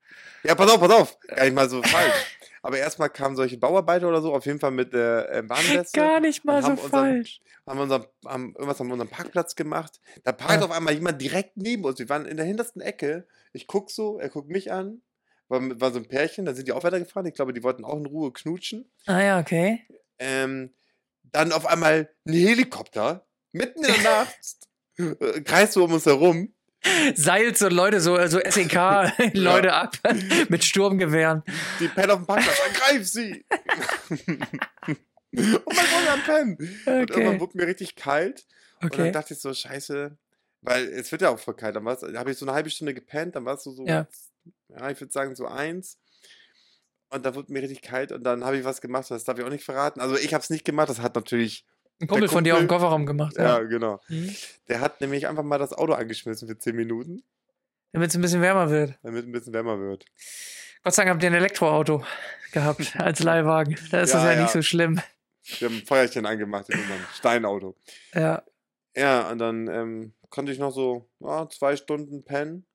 [0.43, 1.17] ja, pass auf, pass auf.
[1.27, 2.38] Gar nicht mal so falsch.
[2.62, 6.43] Aber erstmal kamen solche Bauarbeiter oder so, auf jeden Fall mit äh, Warnweste Gar nicht
[6.43, 7.39] mal so unseren- falsch.
[7.65, 10.01] haben, unser, haben irgendwas an unserem Parkplatz gemacht.
[10.25, 10.65] Da parkt Ja.
[10.67, 11.97] auf einmal jemand direkt neben uns.
[11.99, 13.25] Wir waren in der hintersten Ecke.
[13.54, 15.01] Ich guck so, er guckt mich an.
[15.49, 17.27] War, war so ein Pärchen, dann sind die auch weitergefahren.
[17.27, 18.91] Ich glaube, die wollten auch in Ruhe knutschen.
[19.06, 19.86] Ah ja, okay.
[20.19, 20.73] Ähm,
[21.23, 24.38] dann auf einmal ein Helikopter, mitten in der Nacht,
[24.97, 26.53] äh, kreist so um uns herum.
[27.15, 29.97] Seilt so Leute, so, so SEK-Leute ab
[30.49, 31.43] mit Sturmgewehren.
[31.79, 33.45] Die pennen auf dem Parkplatz, ergreif sie!
[35.32, 36.58] und mein Freund am Pennen.
[36.58, 37.39] Und irgendwann Okay.
[37.39, 38.45] wurde mir richtig kalt.
[38.82, 39.12] Und dann Okay.
[39.12, 40.17] dachte ich so, scheiße,
[40.62, 41.75] weil es wird ja auch voll kalt.
[41.75, 43.86] Dann war's- da habe ich so eine halbe Stunde gepennt, dann war es so, so
[43.86, 44.08] Ja.
[44.69, 44.89] Ja.
[44.89, 45.97] ich würde sagen so eins.
[47.10, 49.45] Und dann wurde mir richtig kalt und dann habe ich was gemacht, das darf ich
[49.45, 49.99] auch nicht verraten.
[50.01, 51.63] Also ich habe es nicht gemacht, das hat natürlich,
[52.01, 53.36] Ein Kumpel von dir auf dem Kumpel- Kofferraum gemacht.
[53.38, 53.63] ja, Ja.
[53.63, 54.01] genau.
[54.08, 54.36] Mhm.
[54.67, 57.21] Der hat nämlich einfach mal das Auto angeschmissen für 10 Minuten,
[57.91, 58.97] Damit es ein bisschen wärmer wird.
[59.03, 60.06] damit es ein bisschen wärmer wird.
[60.84, 62.03] Gott sei Dank habt ihr ein Elektroauto
[62.51, 63.75] gehabt als Leihwagen.
[63.91, 64.41] Da ist das Ja, ja, ja.
[64.41, 64.99] nicht so schlimm.
[65.60, 67.75] Wir haben ein Feuerchen angemacht in unserem Steinauto.
[68.15, 68.43] Ja.
[68.95, 72.65] Ja, und dann ähm, konnte ich noch so ja, zwei Stunden pennen.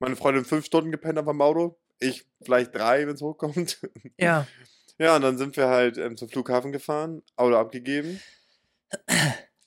[0.00, 1.78] Meine Freundin fünf Stunden gepennt auf dem Auto.
[2.00, 3.80] Ich vielleicht drei, wenn es hochkommt.
[4.18, 4.46] Ja.
[4.98, 8.20] Ja, und dann sind wir halt ähm, zum Flughafen gefahren, Auto abgegeben.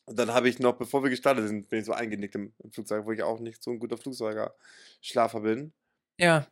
[0.05, 2.71] Und dann habe ich noch, bevor wir gestartet sind, bin ich so eingenickt im, im
[2.71, 5.73] Flugzeug, wo ich auch nicht so ein guter Flugzeuger-Schlafer bin.
[6.19, 6.45] Ja.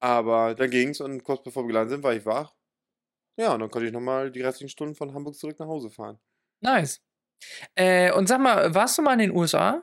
[0.00, 2.54] Aber dann ging's und kurz bevor wir gelandet sind, war ich wach.
[3.38, 6.20] Ja, und dann konnte ich nochmal die restlichen Stunden von Hamburg zurück nach Hause fahren.
[6.60, 7.00] Nice.
[7.74, 9.82] Äh, und sag mal, warst du mal in den USA?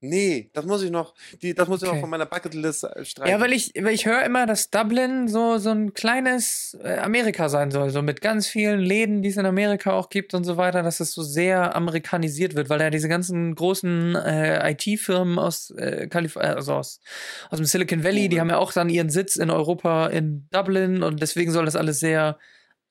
[0.00, 2.00] Nee, das muss ich noch, die, das muss ich noch Okay.
[2.02, 3.30] von meiner Bucketlist äh, streichen.
[3.32, 7.48] Ja, weil ich, weil ich höre immer, dass Dublin so, so ein kleines äh, Amerika
[7.48, 10.56] sein soll, so mit ganz vielen Läden, die es in Amerika auch gibt und so
[10.56, 15.70] weiter, dass es so sehr amerikanisiert wird, weil ja diese ganzen großen äh, IT-Firmen aus
[15.72, 17.00] äh, Kalifornien, also aus,
[17.50, 18.40] aus dem Silicon Valley, die Google.
[18.40, 21.98] haben ja auch dann ihren Sitz in Europa in Dublin und deswegen soll das alles
[21.98, 22.38] sehr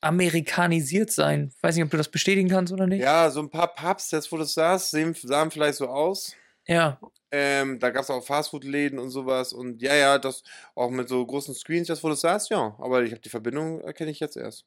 [0.01, 1.51] amerikanisiert sein.
[1.61, 3.01] Weiß nicht, ob du das bestätigen kannst oder nicht.
[3.01, 6.33] Ja, so ein paar Pubs, jetzt wo du sagst, sehen, sahen vielleicht so aus.
[6.67, 6.99] Ja,
[7.31, 9.51] Ähm, da gab es auch Fastfood-Läden und sowas.
[9.53, 10.43] Und ja, ja, das
[10.75, 12.75] auch mit so großen Screens, jetzt wo du sagst, ja.
[12.79, 14.65] Aber ich habe die Verbindung, erkenne ich jetzt erst.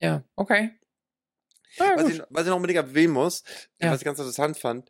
[0.00, 0.78] ja, okay.
[1.78, 3.42] Ja, Was ich, was ich noch unbedingt erwähnen muss,
[3.80, 3.90] Ja.
[3.90, 4.88] was ich ganz interessant fand,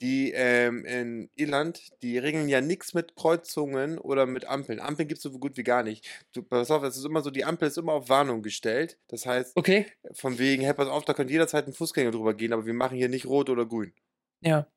[0.00, 4.78] die ähm, in Irland, die regeln ja nichts mit Kreuzungen oder mit Ampeln.
[4.78, 6.06] Ampeln gibt es so gut wie gar nicht.
[6.32, 8.98] Du, pass auf, es ist immer so, die Ampel ist immer auf Warnung gestellt.
[9.08, 12.52] Das heißt, Okay, von wegen, hey, pass auf, da könnte jederzeit ein Fußgänger drüber gehen,
[12.52, 13.92] aber wir machen hier nicht rot oder grün.
[14.40, 14.68] ja,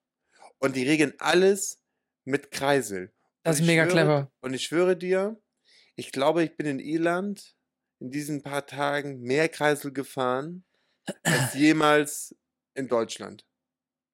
[0.61, 1.81] Und die regeln alles
[2.23, 3.11] mit Kreisel.
[3.43, 4.31] das ist mega schwöre- clever.
[4.41, 5.41] Und ich schwöre dir,
[5.95, 7.55] ich glaube, ich bin in Irland
[7.99, 10.63] in diesen paar Tagen mehr Kreisel gefahren
[11.23, 12.35] als jemals
[12.75, 13.45] in Deutschland.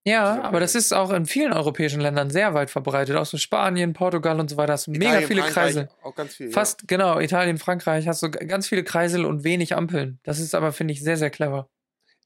[0.05, 3.17] Ja, aber das ist auch in vielen europäischen Ländern sehr weit verbreitet.
[3.17, 4.71] Auch so Spanien, Portugal und so weiter.
[4.71, 5.89] Hast du mega viele Frankreich, Kreisel.
[6.01, 6.49] Auch ganz viel.
[6.49, 10.19] Fast, genau, Italien, Frankreich hast du ganz viele Kreisel und wenig Ampeln.
[10.23, 11.69] Das ist aber, finde ich, sehr, sehr clever.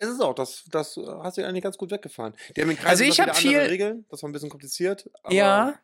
[0.01, 0.07] Ja.
[0.07, 2.33] Es ist auch, das, das hast du eigentlich ganz gut weggefahren.
[2.55, 4.05] Die haben in Also ich noch hab wieder andere viel- Regeln.
[4.09, 5.09] Das war ein bisschen kompliziert.
[5.23, 5.79] Aber ja.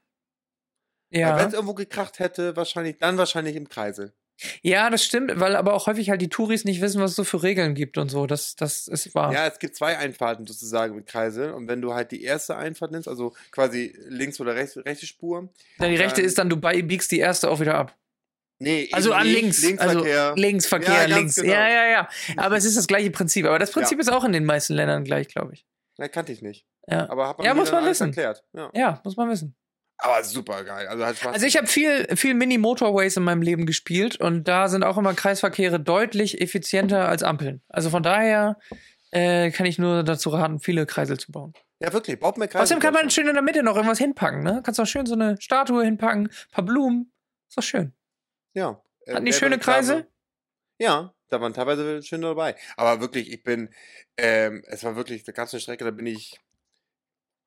[1.10, 1.46] Wenn Ja.
[1.48, 4.14] es irgendwo gekracht hätte, wahrscheinlich, dann wahrscheinlich im Kreisel.
[4.62, 7.24] Ja, das stimmt, weil aber auch häufig halt die Touris nicht wissen, was es so
[7.24, 8.28] für Regeln gibt und so.
[8.28, 9.34] Das, das ist wahr.
[9.34, 11.54] Ja, es gibt zwei Einfahrten sozusagen mit Kreisel.
[11.54, 15.50] Und wenn du halt die erste Einfahrt nimmst, also quasi links oder rechts, rechte Spur.
[15.80, 17.96] Ja, die rechte ist dann, du biegst die erste auch wieder ab.
[18.60, 19.62] Nee, Also an links.
[19.62, 20.24] Linksverkehr.
[20.24, 21.36] Also Linksverkehr, Ja, ganz links.
[21.36, 21.54] genau.
[21.54, 22.10] Ja, ja, ja.
[22.38, 23.46] Aber es ist das gleiche Prinzip.
[23.46, 25.66] Aber das Prinzip ist auch in den meisten Ländern gleich, glaube ich.
[25.98, 26.66] Na, kannte ich nicht.
[26.88, 27.10] Ja.
[27.10, 28.08] Aber hat man Ja, mir muss man wissen.
[28.08, 28.44] erklärt.
[28.54, 28.70] Ja.
[28.74, 29.56] ja, muss man wissen.
[30.00, 30.88] Aber super geil.
[30.88, 34.68] Also, hat Spaß Also ich habe viel, viel Mini-Motorways in meinem Leben gespielt und da
[34.70, 37.62] sind auch immer Kreisverkehre deutlich effizienter als Ampeln.
[37.68, 38.58] Also von daher
[39.12, 41.54] äh, kann ich nur dazu raten, viele Kreisel zu bauen.
[41.80, 42.20] Ja, wirklich.
[42.20, 42.62] Baut mehr Kreisel.
[42.64, 44.62] Außerdem kann man schön in der Mitte noch irgendwas hinpacken, ne?
[44.64, 47.12] Kannst auch schön so eine Statue hinpacken, paar Blumen.
[47.50, 47.94] Ist doch schön.
[48.58, 48.82] Ja.
[49.06, 50.08] Äh, Hatten die schöne Kreise?
[50.80, 52.56] Ja, da waren teilweise schöne dabei.
[52.76, 53.72] Aber wirklich, ich bin,
[54.18, 56.40] ähm, es war wirklich, da gab es eine Strecke, da bin ich,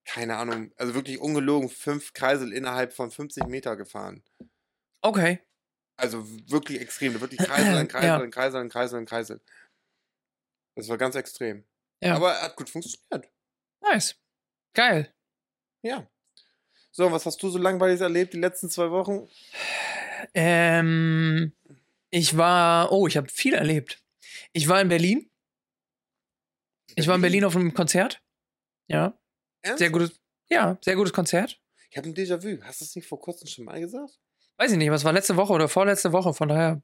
[0.04, 4.22] keine Ahnung, also wirklich ungelogen, fünf Kreisel innerhalb von 50 Meter gefahren.
[5.02, 5.40] Okay.
[5.96, 7.20] Also wirklich extrem.
[7.20, 8.16] Wirklich Kreisel an Kreisel Ja.
[8.18, 9.40] an Kreisel an Kreisel an Kreisel.
[10.76, 11.64] Das war ganz extrem.
[12.00, 12.14] Ja.
[12.14, 13.28] Aber hat gut funktioniert.
[13.80, 14.14] Nice.
[14.74, 15.12] Geil.
[15.82, 16.08] Ja.
[16.92, 19.28] So, was hast du so langweilig erlebt die letzten zwei Wochen?
[20.34, 21.52] Ähm,
[22.10, 24.02] ich war, oh, ich habe viel erlebt.
[24.52, 25.30] Ich war in Berlin.
[26.96, 28.22] Ich war in Berlin auf einem Konzert.
[28.88, 29.18] Ja,
[29.62, 29.78] Ernst?
[29.78, 31.60] sehr gutes, ja, sehr gutes Konzert.
[31.90, 32.62] Ich habe ein Déjà-vu.
[32.62, 34.18] Hast du es nicht vor kurzem schon mal gesagt?
[34.56, 36.82] Weiß ich nicht, aber es war letzte Woche oder vorletzte Woche, von daher,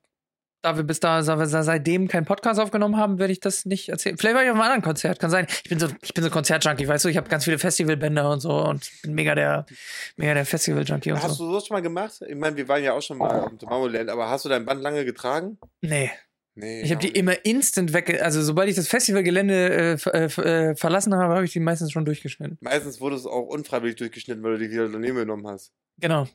[0.62, 3.88] da wir bis da da wir seitdem keinen Podcast aufgenommen haben, werde ich das nicht
[3.88, 4.18] erzählen.
[4.18, 5.46] Vielleicht war ich auf einem anderen Konzert, kann sein.
[5.64, 8.40] Ich bin so, ich bin so Konzertjunkie, weißt du, ich habe ganz viele Festivalbänder und
[8.40, 9.66] so und bin mega der,
[10.16, 11.44] mega der Festivaljunkie und Hast so.
[11.44, 12.20] du sowas schon mal gemacht?
[12.26, 14.64] Ich meine, wir waren ja auch schon mal auf dem Tomorrowland, aber hast du dein
[14.64, 15.58] Band lange getragen?
[15.82, 16.10] Nee,
[16.58, 16.80] Nee.
[16.80, 17.18] ich habe die nicht.
[17.18, 20.24] immer instant weg, also sobald ich das Festivalgelände äh, äh,
[20.70, 22.56] äh, verlassen habe, habe ich die meistens schon durchgeschnitten.
[22.62, 25.74] Meistens wurde es auch unfreiwillig durchgeschnitten, weil du die wieder daneben genommen hast.
[26.00, 26.26] Genau.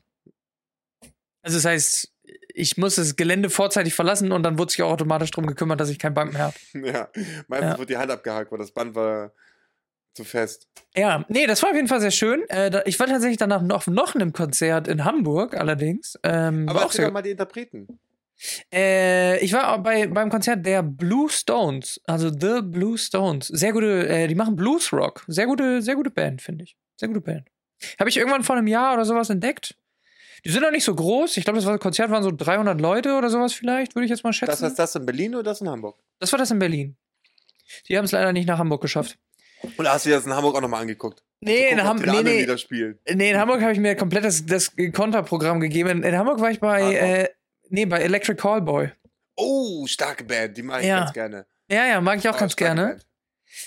[1.42, 2.11] Also das heißt,
[2.54, 5.88] ich muss das Gelände vorzeitig verlassen und dann wurde sich auch automatisch darum gekümmert, dass
[5.90, 6.54] ich kein Band mehr habe.
[6.86, 7.08] ja.
[7.48, 7.78] Meistens Ja.
[7.78, 9.32] wurde die Hand abgehakt, weil das Band war
[10.14, 10.68] zu fest.
[10.94, 12.46] Ja, nee, das war auf jeden Fall sehr schön.
[12.50, 16.18] Äh, ich war tatsächlich danach noch, noch einem Konzert in Hamburg, allerdings.
[16.22, 17.98] Ähm, Aber auch sehr, doch mal die Interpreten.
[18.72, 23.46] äh, ich war auch bei, beim Konzert der Blue Stones, also The Blue Stones.
[23.48, 25.24] Sehr gute, äh, die machen Blues Rock.
[25.28, 26.76] Sehr gute, sehr gute Band, finde ich.
[26.96, 27.48] Sehr gute Band.
[27.98, 29.76] Habe ich irgendwann vor einem Jahr oder sowas entdeckt.
[30.44, 31.36] Die sind auch nicht so groß.
[31.36, 34.24] Ich glaube, das war, Konzert waren so 300 Leute oder sowas vielleicht, würde ich jetzt
[34.24, 34.50] mal schätzen.
[34.50, 35.98] Das heißt das in Berlin oder das in Hamburg?
[36.18, 36.96] Das war das in Berlin.
[37.88, 39.18] Die haben es leider nicht nach Hamburg geschafft.
[39.76, 41.22] Und hast du dir das in Hamburg auch nochmal angeguckt?
[41.40, 44.24] Nee, Guck, in, ob Ham die nee, nee, nee, in Hamburg habe ich mir komplett
[44.24, 45.90] das, das Konterprogramm gegeben.
[45.90, 46.94] In, in Hamburg war ich bei, Rock.
[46.94, 47.28] äh,
[47.68, 48.90] nee, bei Electric Callboy.
[49.36, 51.00] Oh, starke Band, die mag ich Ja.
[51.00, 51.46] ganz gerne.
[51.70, 52.86] Ja, ja, mag ich auch Oh, ganz gerne.
[52.86, 53.06] Band.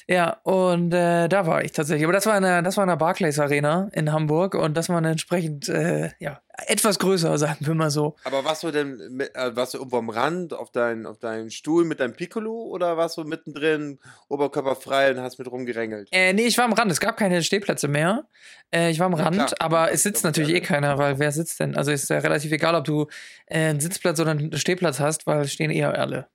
[0.07, 2.03] Ja, und äh, da war ich tatsächlich.
[2.05, 4.89] Aber das war in der, das war in der Barclays Arena in Hamburg und das
[4.89, 8.15] war entsprechend, äh, ja, etwas größer, sagen wir mal so.
[8.23, 11.51] Aber warst du denn, mit, äh, warst du irgendwo am Rand auf deinen auf deinen
[11.51, 16.09] Stuhl mit deinem Piccolo oder warst du mittendrin, oberkörperfrei und hast mit rumgerängelt?
[16.11, 16.91] Äh, nee, ich war am Rand.
[16.91, 18.25] Es gab keine Stehplätze mehr.
[18.73, 19.53] Äh, ich war am Ja, Rand, klar.
[19.59, 21.75] aber es sitzt natürlich eh ja- keiner, weil wer sitzt denn?
[21.75, 23.07] Also ist ja relativ egal, ob du
[23.47, 26.27] äh, einen Sitzplatz oder einen Stehplatz hast, weil es stehen eher alle.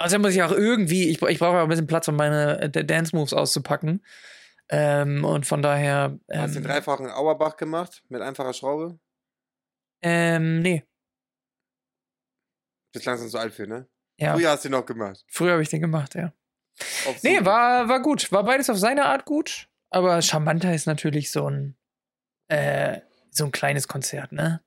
[0.00, 2.84] Also muss ich auch irgendwie, ich, ich brauche auch ein bisschen Platz, um meine äh,
[2.84, 4.04] Dance Moves auszupacken.
[4.70, 6.18] Ähm, und von daher.
[6.32, 8.98] Hast du den Ähm, dreifachen Auerbach gemacht mit einfacher Schraube?
[10.02, 10.84] ähm, nee.
[12.92, 13.86] Bist langsam zu alt für, ne?
[14.18, 15.24] Ja, Früher hast du ihn noch gemacht.
[15.28, 16.32] früher habe ich den gemacht, ja.
[17.06, 18.32] Auf Nee, war, war gut.
[18.32, 19.68] War beides auf seine Art gut.
[19.90, 21.76] Aber charmanter ist natürlich so ein,
[22.48, 24.62] äh, so ein kleines Konzert, ne?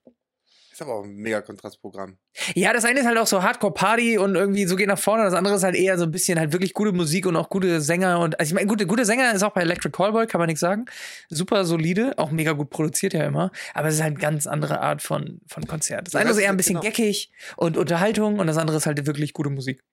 [0.73, 2.17] Ist aber auch ein mega Kontrastprogramm.
[2.55, 5.23] Ja, das eine ist halt auch so Hardcore-Party und irgendwie so geht nach vorne.
[5.23, 7.79] Das andere ist halt eher so ein bisschen halt wirklich gute Musik und auch gute
[7.79, 8.19] Sänger.
[8.19, 10.61] Und also ich meine, gute, gute Sänger ist auch bei Electric Callboy, kann man nichts
[10.61, 10.85] sagen.
[11.29, 13.51] Super solide, auch mega gut produziert ja immer.
[13.75, 16.07] Aber es ist halt eine ganz andere Art von, von Konzert.
[16.07, 16.87] Das Ja, eine das ist eher ein bisschen genau.
[16.87, 19.83] geckig und Unterhaltung und das andere ist halt wirklich gute Musik.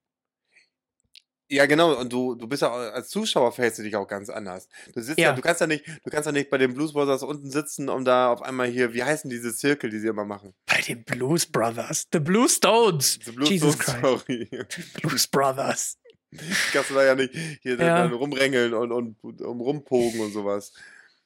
[1.52, 1.98] Ja, genau.
[1.98, 4.68] Und du, du bist ja auch- als Zuschauer verhältst du dich auch ganz anders.
[4.94, 5.30] Du sitzt ja.
[5.30, 5.32] Ja.
[5.34, 8.04] du kannst ja nicht, du kannst ja nicht bei den Blues Brothers unten sitzen, um
[8.04, 10.54] da auf einmal hier, wie heißen diese Zirkel, die sie immer machen?
[10.66, 12.06] Bei den Blues Brothers.
[12.12, 13.18] The Blue Stones.
[13.24, 14.26] The Blues Jesus Brothers, Christ.
[14.28, 14.48] sorry.
[15.02, 15.96] Blues Brothers.
[16.72, 17.98] kannst du da ja nicht hier Ja.
[18.02, 20.72] dann rumrängeln und, und, um rumpogen und sowas.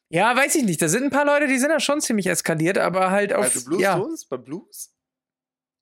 [0.08, 0.80] Ja, weiß ich nicht.
[0.80, 3.44] Da sind ein paar Leute, die sind da schon ziemlich eskaliert, aber halt auf.
[3.44, 3.96] Also Blues ja.
[3.96, 4.93] Stones bei Blues?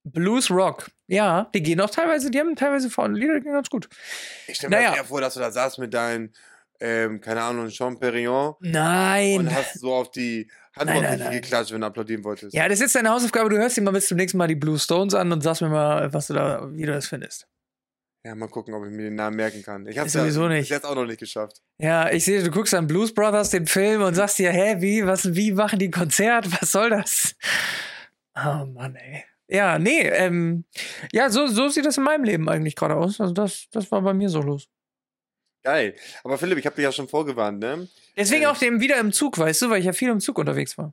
[0.05, 0.91] Blues Rock.
[1.07, 3.88] Ja, die gehen auch teilweise, die haben teilweise vorne Lieder, die gehen ganz gut.
[4.49, 4.88] Ich stelle mir Naja.
[4.91, 6.33] das eher vor, dass du da saßt mit deinen,
[6.81, 9.38] ähm, keine Ahnung, Jean Perignon Nein.
[9.38, 10.51] und hast so auf die
[10.85, 11.31] nein.
[11.31, 12.55] geklatscht, wenn du applaudieren wolltest.
[12.55, 13.51] Ja, das ist deine Hausaufgabe.
[13.51, 15.69] Du hörst dir mal bis zum nächsten Mal die Blue Stones an und sagst mir
[15.69, 17.47] mal, was du da, wie du das findest.
[18.25, 19.85] Ja, mal gucken, ob ich mir den Namen merken kann.
[19.87, 20.71] Ich hab's Sowieso ja nicht.
[20.71, 21.57] jetzt auch noch nicht geschafft.
[21.79, 25.05] Ja, ich sehe, du guckst an Blues Brothers den Film und sagst dir, hä, wie,
[25.07, 26.47] was, wie machen die ein Konzert?
[26.61, 27.35] Was soll das?
[28.37, 29.25] Oh Mann, ey.
[29.53, 30.65] Ja, nee, ähm,
[31.12, 33.21] ja, so, so sieht das in meinem Leben eigentlich gerade aus.
[33.21, 34.69] Also das, das war bei mir so los.
[35.65, 35.95] Geil.
[36.25, 37.88] Aber Philipp, ich habe dich ja schon vorgewarnt, ne?
[38.17, 40.38] Deswegen Äh, auch dem wieder im Zug, weißt du, weil ich ja viel im Zug
[40.38, 40.93] unterwegs war.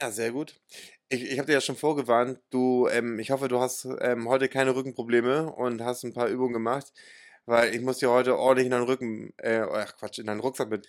[0.00, 0.60] Ja, sehr gut.
[1.08, 2.40] Ich, ich habe dir ja schon vorgewarnt.
[2.50, 6.54] Du, ähm, ich hoffe, du hast ähm, heute keine Rückenprobleme und hast ein paar Übungen
[6.54, 6.92] gemacht,
[7.46, 10.70] weil ich muss dir heute ordentlich in deinen Rücken, äh, ach Quatsch, in deinen Rucksack
[10.70, 10.88] mit,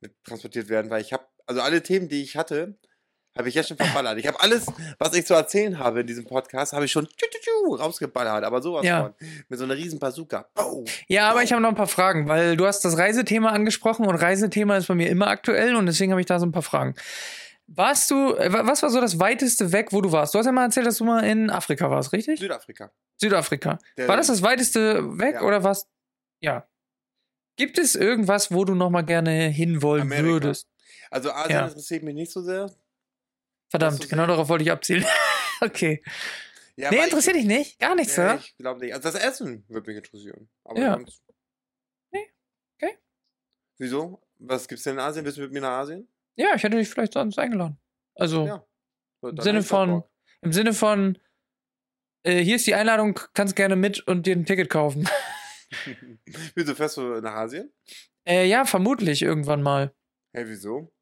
[0.00, 2.78] mit transportiert werden, weil ich habe, also alle Themen, die ich hatte,
[3.38, 4.18] habe ich jetzt schon verballert.
[4.18, 4.66] Ich habe alles,
[4.98, 7.06] was ich zu erzählen habe in diesem Podcast, habe ich schon
[7.70, 9.02] rausgeballert, aber sowas Ja.
[9.02, 9.14] von.
[9.48, 10.48] Mit so einer riesen Bazooka.
[10.54, 10.84] Bow.
[11.06, 14.14] Ja, aber ich habe noch ein paar Fragen, weil du hast das Reisethema angesprochen und
[14.16, 16.94] Reisethema ist bei mir immer aktuell und deswegen habe ich da so ein paar Fragen.
[17.68, 20.34] Warst du, äh, wa- was war so das weiteste weg, wo du warst?
[20.34, 22.40] Du hast ja mal erzählt, dass du mal in Afrika warst, richtig?
[22.40, 22.90] Südafrika.
[23.20, 23.78] Südafrika.
[23.96, 25.42] Der- War das das weiteste weg Ja.
[25.42, 25.86] oder was?
[26.40, 26.66] Ja.
[27.56, 30.26] Gibt es irgendwas, wo du noch mal gerne hinwollen Amerika.
[30.28, 30.68] würdest?
[31.10, 31.66] Also Asien Ja.
[31.66, 32.70] interessiert mich nicht so sehr.
[33.70, 35.04] Verdammt, genau darauf wollte ich abzielen.
[35.60, 36.02] okay.
[36.76, 37.78] Ja, nee, ich- interessiert dich nicht?
[37.78, 38.34] Gar nichts, Nee, oder?
[38.36, 38.94] ich glaube nicht.
[38.94, 40.48] Also das Essen würde mich interessieren.
[40.64, 40.94] Aber Ja.
[40.94, 41.22] sonst-
[42.12, 42.26] Nee,
[42.80, 42.98] okay.
[43.78, 44.22] Wieso?
[44.38, 45.24] Was gibt's denn in Asien?
[45.24, 46.08] Willst du mit mir nach Asien?
[46.36, 47.78] Ja, ich hätte dich vielleicht sonst eingeladen.
[48.14, 48.64] Also Ja.
[49.20, 50.04] So, dann Sinne von-
[50.42, 51.18] im Sinne von,
[52.22, 55.08] äh, hier ist die Einladung, kannst gerne mit und dir ein Ticket kaufen.
[56.54, 57.72] Wieso fährst du nach Asien?
[58.24, 59.92] äh, ja, vermutlich irgendwann mal.
[60.34, 60.92] Hä, wieso?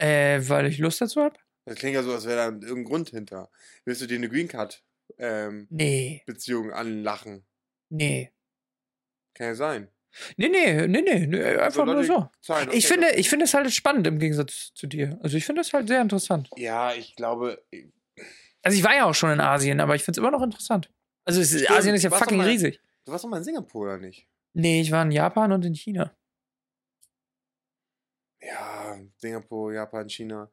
[0.00, 1.36] Äh, weil ich Lust dazu habe?
[1.66, 3.50] Das klingt ja so, als wäre da irgendein Grund hinter.
[3.84, 4.82] Willst du dir eine Green Card
[5.18, 7.44] ähm, Nee, Beziehung anlachen?
[7.90, 8.32] nee.
[9.34, 9.88] Kann ja sein.
[10.36, 12.28] Nee, nee, nee, nee, nee einfach nur so.
[12.42, 15.18] Zahlen, Ich okay, finde, ich finde es halt spannend im Gegensatz zu dir.
[15.22, 16.50] Also ich finde es halt sehr interessant.
[16.56, 17.62] Ja, ich glaube.
[18.62, 20.90] Also ich war ja auch schon in Asien, aber ich finde es immer noch interessant.
[21.24, 22.80] Also es, Asien ist ja fucking mal- riesig.
[23.04, 24.26] Du warst doch mal in Singapur, oder nicht?
[24.52, 26.12] Nee, ich war in Japan und in China.
[28.42, 30.50] Ja, Singapur, Japan, China.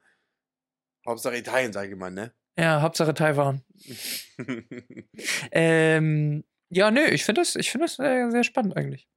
[1.07, 2.33] Hauptsache Italien, sage ich mal, ne?
[2.57, 3.63] Ja, Hauptsache Taiwan.
[5.51, 9.07] Ähm, ja, nö, ich finde das, ich finde das sehr, sehr spannend eigentlich.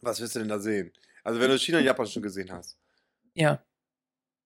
[0.00, 0.92] Was willst du denn da sehen?
[1.24, 2.78] Also, wenn du China und Japan schon gesehen hast.
[3.34, 3.64] Ja.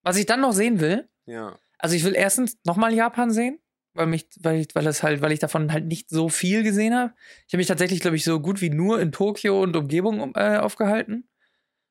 [0.03, 1.59] Was ich dann noch sehen will, Ja.
[1.79, 3.61] also ich will erstens nochmal Japan sehen,
[3.95, 6.95] weil mich, weil ich, weil das halt, weil ich davon halt nicht so viel gesehen
[6.95, 7.15] habe.
[7.47, 10.33] Ich habe mich tatsächlich, glaube ich, so gut wie nur in Tokio und Umgebung um,
[10.35, 11.29] äh, aufgehalten.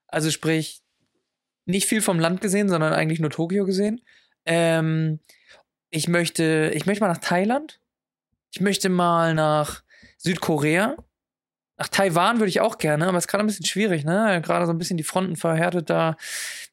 [0.07, 0.81] Also sprich,
[1.65, 4.01] nicht viel vom Land gesehen, sondern eigentlich nur Tokio gesehen.
[4.45, 5.19] Ähm,
[5.89, 7.79] ich möchte, ich möchte mal nach Thailand.
[8.53, 9.83] Ich möchte mal nach
[10.17, 10.95] Südkorea.
[11.77, 14.39] Nach Taiwan würde ich auch gerne, aber es ist gerade ein bisschen schwierig, ne?
[14.43, 16.15] Gerade so ein bisschen die Fronten verhärtet da.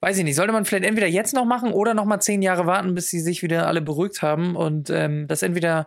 [0.00, 0.36] Weiß ich nicht.
[0.36, 3.20] Sollte man vielleicht entweder jetzt noch machen oder noch mal zehn Jahre warten, bis sie
[3.20, 5.86] sich wieder alle beruhigt haben und ähm, das entweder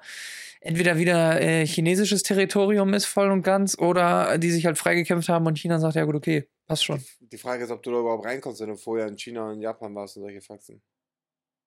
[0.59, 5.47] entweder wieder äh, chinesisches Territorium ist voll und ganz oder die sich halt freigekämpft haben
[5.47, 7.03] und China sagt ja gut okay passt schon.
[7.31, 9.93] Die Frage ist, ob du da überhaupt reinkommst, wenn du vorher in China und Japan
[9.95, 10.81] warst und solche Faxen.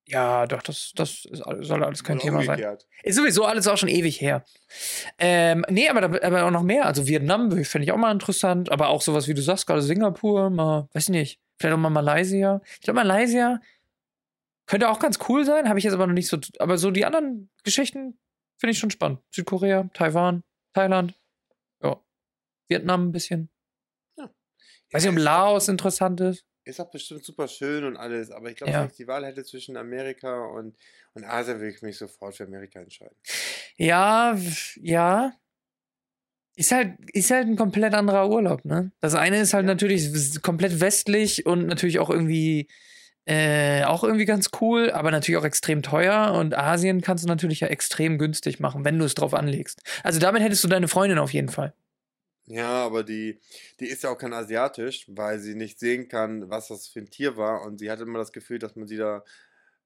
[0.07, 2.77] Ja, doch, das, das ist, soll alles kein Oder Thema sein.
[3.03, 4.45] Ist sowieso alles auch schon ewig her.
[5.19, 6.85] Ähm, nee, aber, da- aber auch noch mehr.
[6.85, 10.51] Also Vietnam fände ich auch mal interessant, aber auch sowas, wie du sagst, gerade Singapur,
[10.51, 12.61] mal, weiß ich nicht, vielleicht auch mal Malaysia.
[12.75, 13.61] Ich glaube, Malaysia
[14.67, 16.37] könnte auch ganz cool sein, habe ich jetzt aber noch nicht so.
[16.59, 18.19] Aber so die anderen Geschichten
[18.59, 19.21] finde ich schon spannend.
[19.31, 20.43] Südkorea, Taiwan,
[20.75, 21.15] Thailand,
[21.83, 21.99] ja.
[22.69, 23.49] Vietnam ein bisschen.
[24.95, 26.45] Weiß nicht, ob Laos interessant ist.
[26.65, 28.81] ist auch bestimmt super schön und alles, aber ich glaube, Ja.
[28.81, 30.77] wenn ich die Wahl hätte zwischen Amerika und,
[31.13, 33.15] und Asien, würde ich mich sofort für Amerika entscheiden.
[33.77, 34.39] Ja,
[34.81, 35.33] ja.
[36.57, 38.93] Ist halt, ist halt ein komplett anderer Urlaub, ne?
[39.01, 39.73] Das eine ist halt Ja.
[39.73, 42.69] natürlich komplett westlich und natürlich auch irgendwie,
[43.27, 46.33] äh, auch irgendwie ganz cool, aber natürlich auch extrem teuer.
[46.33, 49.83] Und Asien kannst du natürlich ja extrem günstig machen, wenn du es drauf anlegst.
[50.05, 51.75] Also damit hättest du deine Freundin auf jeden Fall.
[52.47, 53.41] Ja, aber die,
[53.81, 57.11] die ist ja auch kein Asiatisch, weil sie nicht sehen kann, was das für ein
[57.11, 57.63] Tier war.
[57.63, 59.25] Und sie hat immer das Gefühl, dass man sie da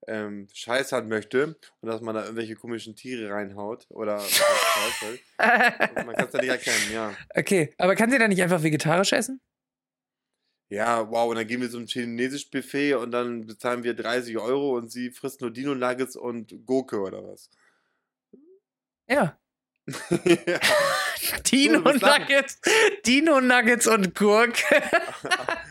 [0.06, 3.86] ähm, scheißern möchte und dass man da irgendwelche komischen Tiere reinhaut.
[3.90, 4.16] Oder.
[4.18, 7.16] Und man kann es ja nicht erkennen, ja.
[7.34, 9.40] okay, aber kann sie dann nicht einfach vegetarisch essen?
[10.70, 14.76] Ja, wow, und dann gehen wir zum chinesischen Buffet und dann bezahlen wir 30 Euro
[14.76, 17.48] und sie frisst nur Dino-Nuggets und Gurke oder was.
[19.08, 19.38] Ja.
[20.24, 20.58] Ja.
[21.50, 22.00] Dino lachen.
[22.22, 22.60] Nuggets,
[23.06, 24.82] Dino Nuggets und Gurke.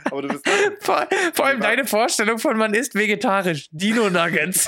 [0.05, 0.43] Aber du bist.
[0.81, 3.67] Vor, vor allem deine Vorstellung von man isst vegetarisch.
[3.71, 4.67] Dino Nuggets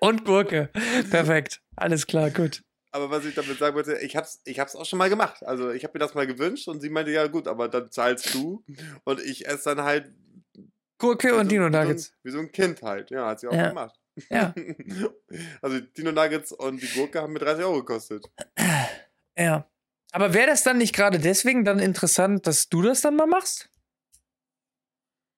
[0.00, 0.70] und Gurke.
[1.10, 1.60] Perfekt.
[1.76, 2.62] Alles klar, gut.
[2.92, 5.44] Aber was ich damit sagen wollte, ich hab's, ich hab's auch schon mal gemacht.
[5.44, 8.32] Also ich habe mir das mal gewünscht und sie meinte, ja gut, aber dann zahlst
[8.34, 8.64] du
[9.04, 10.10] und ich esse dann halt
[10.98, 12.12] Gurke und so, Dino wie so, ein, Nuggets.
[12.22, 13.10] wie so ein Kind halt.
[13.10, 13.68] Ja, hat sie auch Ja.
[13.68, 13.94] gemacht.
[14.30, 14.54] Ja.
[15.60, 18.24] Also Dino Nuggets und die Gurke haben mir 30 Euro gekostet.
[19.38, 19.68] Ja.
[20.12, 23.68] Aber wäre das dann nicht gerade deswegen dann interessant, dass du das dann mal machst?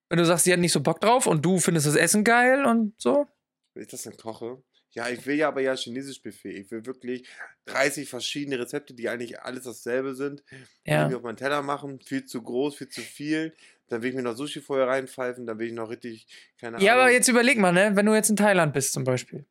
[0.09, 2.65] Wenn du sagst, sie hat nicht so Bock drauf und du findest das Essen geil
[2.65, 3.27] und so?
[3.75, 4.63] Wenn ich das dann koche.
[4.93, 6.53] Ja, ich will ja aber ja chinesisch Buffet.
[6.61, 7.29] Ich will wirklich
[7.67, 10.43] 30 verschiedene Rezepte, die eigentlich alles dasselbe sind.
[10.87, 11.09] Die Ja.
[11.09, 12.01] mir auf meinen Teller machen.
[12.01, 13.55] Viel zu groß, viel zu viel.
[13.89, 15.47] Dann will ich mir noch Sushi vorher reinpfeifen.
[15.47, 16.27] Dann will ich noch richtig,
[16.61, 17.05] keine Ja, Ahnung.
[17.05, 17.93] aber jetzt überleg mal, ne?
[17.95, 19.47] Wenn du jetzt in Thailand bist zum Beispiel.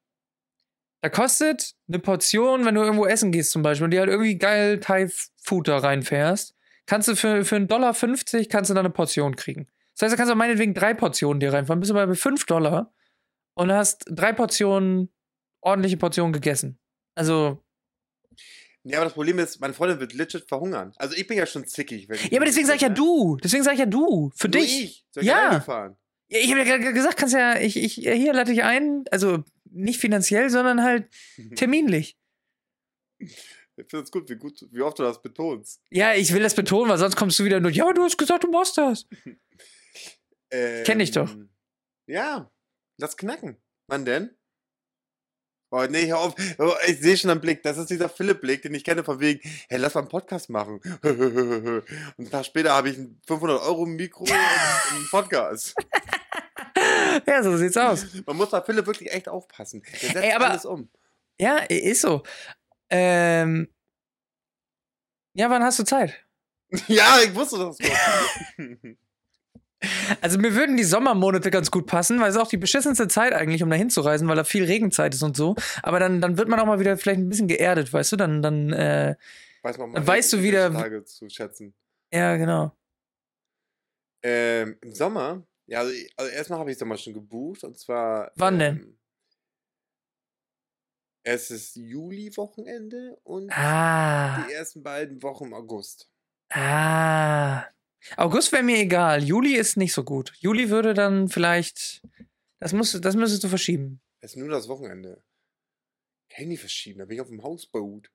[1.01, 4.37] Da kostet eine Portion, wenn du irgendwo essen gehst zum Beispiel und dir halt irgendwie
[4.37, 8.89] geil Thai-Food da reinfährst, kannst du für, für einen Dollar 50 kannst du da eine
[8.89, 9.67] Portion kriegen.
[9.93, 12.45] Das heißt, da kannst du meinetwegen drei Portionen dir reinfahren, bist du mal bei 5
[12.45, 12.93] Dollar
[13.53, 15.09] und hast drei Portionen,
[15.61, 16.79] ordentliche Portionen gegessen.
[17.15, 17.63] Also,
[18.89, 20.93] Ja, aber das Problem ist, meine Freundin wird legit verhungern.
[20.97, 22.07] Also ich bin ja schon zickig.
[22.29, 23.37] Ja, aber deswegen sag ich ja du.
[23.43, 24.31] Deswegen sag ich ja du.
[24.35, 24.83] Für Nur dich.
[24.83, 25.05] Ich.
[25.11, 25.59] Soll ich Ja.
[25.59, 25.97] fahren?
[26.29, 29.43] Ja, ich habe ja gerade gesagt, kannst ja, ich, ich, hier lade ich ein, also
[29.69, 31.07] nicht finanziell, sondern halt
[31.55, 32.17] terminlich.
[33.19, 35.81] Ich finde es gut wie, gut, wie oft du das betonst.
[35.89, 38.43] Ja, ich will das betonen, weil sonst kommst du wieder nur, ja, du hast gesagt,
[38.43, 39.05] du machst das.
[40.49, 41.35] Ähm, Kenn ich doch.
[42.05, 42.49] Ja,
[42.97, 43.57] lass knacken.
[43.87, 44.36] Wann denn?
[45.69, 46.35] Oh, nee, hör auf.
[46.59, 47.61] Oh, ich sehe schon am Blick.
[47.63, 50.79] Das ist dieser Philipp-Blick, den ich kenne, von wegen, hey, lass mal einen Podcast machen.
[51.03, 51.83] Und
[52.17, 55.75] einen Tag später habe ich ein 500-Euro-Mikro und einen Podcast.
[57.25, 58.05] Ja, so sieht's aus.
[58.25, 59.81] Man muss bei Philipp wirklich echt aufpassen.
[59.81, 60.89] Der setzt Ey, aber- alles um.
[61.39, 62.21] Ja, ist so.
[62.89, 63.67] Ähm,
[65.33, 66.13] ja, wann hast du Zeit?
[66.87, 67.77] Ja, ich wusste das.
[70.21, 73.61] Also mir würden die Sommermonate ganz gut passen, weil es auch die beschissenste Zeit eigentlich,
[73.61, 75.55] um da hinzureisen, weil da viel Regenzeit ist und so.
[75.83, 78.15] Aber dann, dann wird man auch mal wieder vielleicht ein bisschen geerdet, weißt du?
[78.15, 79.15] Dann, dann, äh,
[79.61, 81.75] Weiß man Dann weißt du wieder- Tage zu schätzen.
[82.11, 82.75] ja, genau.
[84.23, 88.31] Ähm, Im Sommer, ja, also, also erstmal habe ich Sommer schon gebucht und zwar.
[88.35, 88.77] Wann denn?
[88.77, 88.97] Ähm,
[91.23, 96.09] es ist Juli-Wochenende und Ah, die ersten beiden Wochen im August.
[96.51, 97.63] ah.
[98.15, 99.23] August wäre mir egal.
[99.23, 100.33] Juli ist nicht so gut.
[100.39, 102.01] Juli würde dann vielleicht,
[102.59, 104.01] das musst, das müsstest du verschieben.
[104.21, 105.23] Es ist nur das Wochenende.
[106.39, 108.07] Nicht verschieben, da bin ich auf dem Hausboot.
[108.07, 108.11] In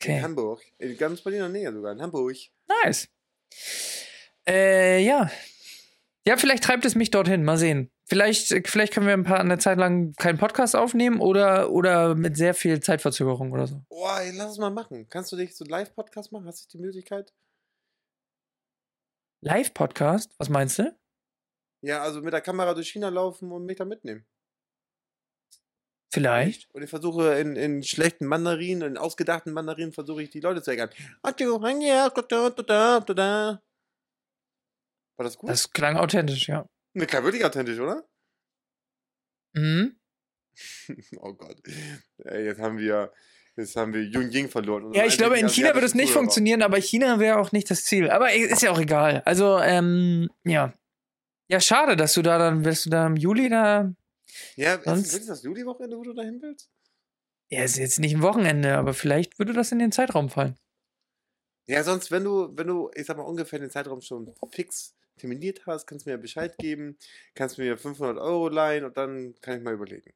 [0.00, 0.22] Okay.
[0.22, 0.60] Hamburg.
[0.78, 2.36] In ganz Berliner Nähe sogar, in Hamburg.
[2.84, 3.08] Nice.
[4.46, 5.30] Äh, ja.
[6.26, 7.44] Ja, vielleicht treibt es mich dorthin.
[7.44, 7.90] Mal sehen.
[8.06, 12.36] Vielleicht, vielleicht können wir ein paar eine Zeit lang keinen Podcast aufnehmen oder, oder mit
[12.36, 13.82] sehr viel Zeitverzögerung oder so.
[13.90, 15.08] Ey, lass es mal machen.
[15.08, 16.46] Kannst du dich so einen Live-Podcast machen?
[16.46, 17.32] Hast du die Möglichkeit?
[19.44, 20.32] Live-Podcast?
[20.38, 20.96] Was meinst du?
[21.82, 24.24] Ja, also mit der Kamera durch China laufen und mich da mitnehmen.
[26.10, 26.74] Vielleicht.
[26.74, 30.70] Und ich versuche in, in schlechten Mandarinen, in ausgedachten Mandarinen, versuche ich die Leute zu
[30.70, 30.88] ärgern.
[35.16, 35.50] War das gut?
[35.50, 36.66] Das klang authentisch, ja.
[36.94, 38.08] ne, klar, wirklich authentisch, oder?
[39.52, 40.00] Mhm.
[41.18, 41.60] Oh Gott.
[42.16, 43.12] Jetzt haben wir,
[43.56, 44.92] jetzt haben wir Jung Ying verloren.
[44.92, 47.84] Ja, ich glaube, in China wird es nicht funktionieren, aber China wäre auch nicht das
[47.84, 48.10] Ziel.
[48.10, 49.22] Aber ist ja auch egal.
[49.24, 50.72] Also, ähm, ja.
[51.48, 53.92] Ja, schade, dass du da dann, wirst du da im Juli da.
[54.56, 56.70] Ja, ist Sonst- das wirklich das Juli-Wochenende, wo du dahin willst?
[57.50, 60.56] Ja, ist jetzt nicht ein Wochenende, aber vielleicht würde das in den Zeitraum fallen.
[61.66, 65.64] Ja, sonst, wenn du, wenn du, ich sag mal, ungefähr den Zeitraum schon fix terminiert
[65.66, 66.98] hast, kannst du mir Bescheid geben,
[67.34, 70.12] kannst mir 500 Euro leihen und dann kann ich mal überlegen.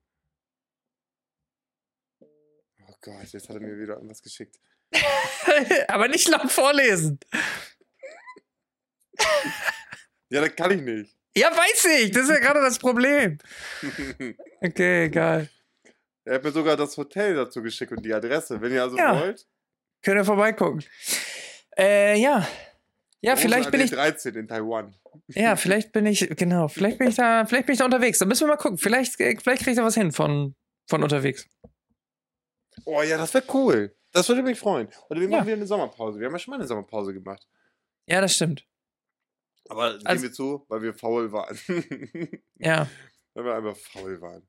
[3.00, 4.56] Gott, jetzt hat er mir wieder irgendwas geschickt.
[5.88, 7.18] aber nicht laut vorlesen.
[10.30, 11.16] Ja, das kann ich nicht.
[11.36, 12.10] Ja, weiß ich.
[12.10, 13.38] Das ist ja gerade das Problem.
[14.60, 15.48] Okay, egal.
[16.24, 18.60] er hat mir sogar das Hotel dazu geschickt und die Adresse.
[18.60, 19.20] Wenn ihr also Ja.
[19.20, 19.46] wollt.
[20.02, 20.82] Können wir vorbeigucken.
[21.78, 22.48] Äh, ja.
[23.20, 23.92] Ja, Rosen vielleicht bin ich.
[23.92, 24.96] 13 in Taiwan.
[25.28, 26.28] Ja, vielleicht bin ich.
[26.36, 26.66] Genau.
[26.66, 27.46] Vielleicht bin ich da.
[27.46, 28.18] Vielleicht bin ich da unterwegs.
[28.18, 28.78] Da müssen wir mal gucken.
[28.78, 30.56] Vielleicht, äh, vielleicht kriege ich da was hin von,
[30.88, 31.46] von unterwegs.
[32.84, 33.94] Oh ja, das wäre cool.
[34.12, 34.88] Das würde mich freuen.
[35.10, 35.36] Oder wir Ja.
[35.36, 36.18] machen wieder eine Sommerpause.
[36.18, 37.46] Wir haben ja schon mal eine Sommerpause gemacht.
[38.06, 38.64] Ja, das stimmt.
[39.68, 41.58] Aber geben Also- wir zu, weil wir faul waren.
[42.56, 42.88] Ja.
[43.34, 44.48] weil wir einfach faul waren.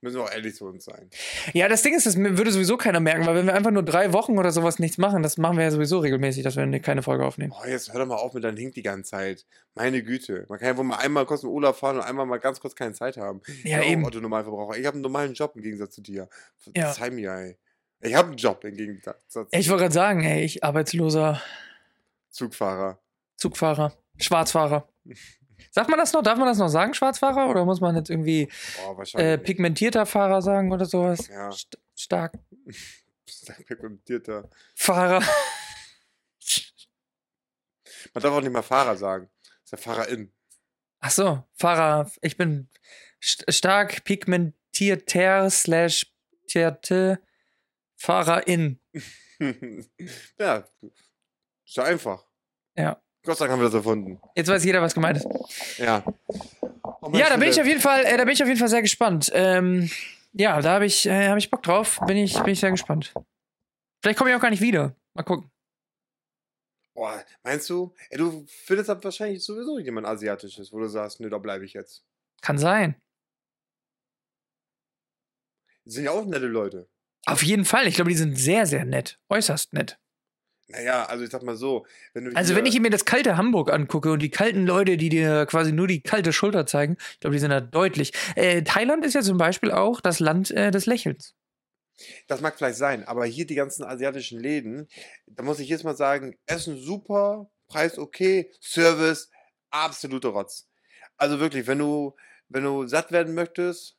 [0.00, 1.10] Müssen wir auch ehrlich zu uns sein.
[1.54, 4.12] Ja, das Ding ist, das würde sowieso keiner merken, weil wenn wir einfach nur drei
[4.12, 7.02] Wochen oder sowas nichts machen, das machen wir ja sowieso regelmäßig, dass wir ne- keine
[7.02, 7.52] Folge aufnehmen.
[7.60, 9.44] Oh, jetzt hör doch mal auf mit deinem Hink die ganze Zeit.
[9.74, 10.46] Meine Güte.
[10.48, 12.76] Man kann ja wohl mal einmal kurz in Urlaub fahren und einmal mal ganz kurz
[12.76, 13.40] keine Zeit haben.
[13.64, 14.04] Ja, Ich eben.
[14.06, 14.78] Autonormalverbraucher.
[14.78, 16.28] Ich habe einen normalen Job im Gegensatz zu dir.
[16.76, 16.86] Ja.
[16.92, 17.56] Verzeih mir, ey.
[18.00, 21.42] Ich habe einen Job im Gegensatz zu Ich wollte gerade sagen, ey, ich arbeitsloser
[22.30, 23.00] Zugfahrer.
[23.36, 24.88] Zugfahrer, Schwarzfahrer.
[25.70, 26.22] Sagt man das noch?
[26.22, 27.48] Darf man das noch sagen, Schwarzfahrer?
[27.50, 28.50] Oder muss man jetzt irgendwie
[28.84, 31.28] Boah, äh, pigmentierter Fahrer sagen oder sowas?
[31.28, 31.50] Ja.
[31.52, 32.38] St stark.
[33.26, 34.48] Stark pigmentierter.
[34.74, 35.22] Fahrer.
[38.14, 39.28] Man darf auch nicht mal Fahrer sagen.
[39.42, 40.32] Das ist ja Fahrerin.
[41.00, 42.10] Ach so, Fahrer.
[42.22, 42.68] Ich bin
[43.20, 46.06] st stark pigmentierter slash
[47.96, 48.80] Fahrerin.
[50.38, 50.68] ja,
[51.64, 52.24] ist ja einfach.
[52.76, 53.02] Ja.
[53.28, 54.18] Gott sei Dank haben wir das erfunden.
[54.34, 55.26] Jetzt weiß jeder, was gemeint ist.
[55.76, 56.02] Ja.
[56.82, 58.70] Oh, Ja, da bin ich auf jeden Fall, äh, da bin ich auf jeden Fall
[58.70, 59.30] sehr gespannt.
[59.34, 59.90] Ähm,
[60.32, 62.00] ja, da habe ich, äh, hab ich Bock drauf.
[62.06, 63.12] Bin ich, bin ich sehr gespannt.
[64.00, 64.96] Vielleicht komme ich auch gar nicht wieder.
[65.12, 65.50] Mal gucken.
[66.94, 67.94] Boah, meinst du?
[68.08, 71.74] Ey, du findest das wahrscheinlich sowieso jemand Asiatisches, wo du sagst, nö, da bleibe ich
[71.74, 72.06] jetzt.
[72.40, 72.96] Kann sein.
[75.84, 76.88] Die sind ja auch nette Leute.
[77.26, 77.88] Auf jeden Fall.
[77.88, 79.20] Ich glaube, die sind sehr, sehr nett.
[79.28, 79.98] Äußerst nett.
[80.70, 83.72] Naja, also ich sag mal so, wenn du Also, wenn ich mir das kalte Hamburg
[83.72, 87.34] angucke und die kalten Leute, die dir quasi nur die kalte Schulter zeigen, ich glaube,
[87.34, 88.12] die sind da deutlich.
[88.36, 91.34] Äh, Thailand ist ja zum Beispiel auch das Land äh, des Lächelns.
[92.28, 94.88] Das mag vielleicht sein, aber hier die ganzen asiatischen Läden,
[95.26, 99.30] da muss ich jetzt mal sagen, Essen super, Preis okay, Service
[99.70, 100.68] absolute Rotz.
[101.16, 102.14] Also wirklich, wenn du,
[102.48, 103.96] wenn du satt werden möchtest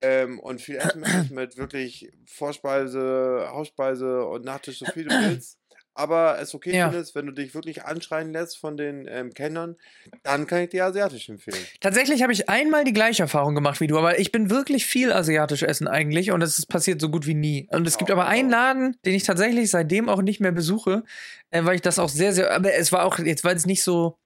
[0.00, 5.58] ähm, und viel essen möchtest mit wirklich Vorspeise, Hauptspeise und Nachtisch, so viel du willst,
[5.94, 6.90] aber es okay Ja.
[6.90, 9.76] findest, wenn du dich wirklich anschreien lässt von den ähm, Kellnern,
[10.22, 11.56] dann kann ich dir asiatisch empfehlen.
[11.80, 15.12] Tatsächlich habe ich einmal die gleiche Erfahrung gemacht wie du, aber ich bin wirklich viel
[15.12, 17.68] asiatisch essen eigentlich und es ist passiert so gut wie nie.
[17.70, 18.52] Und es gibt Oh, aber einen oh.
[18.52, 21.04] Laden, den ich tatsächlich seitdem auch nicht mehr besuche,
[21.50, 23.82] äh, weil ich das auch sehr, sehr, aber es war auch, jetzt war es nicht
[23.82, 24.18] so.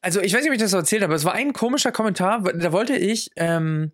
[0.00, 1.90] Also ich weiß nicht, ob ich das so erzählt habe, aber es war ein komischer
[1.92, 3.92] Kommentar, da wollte ich, ähm,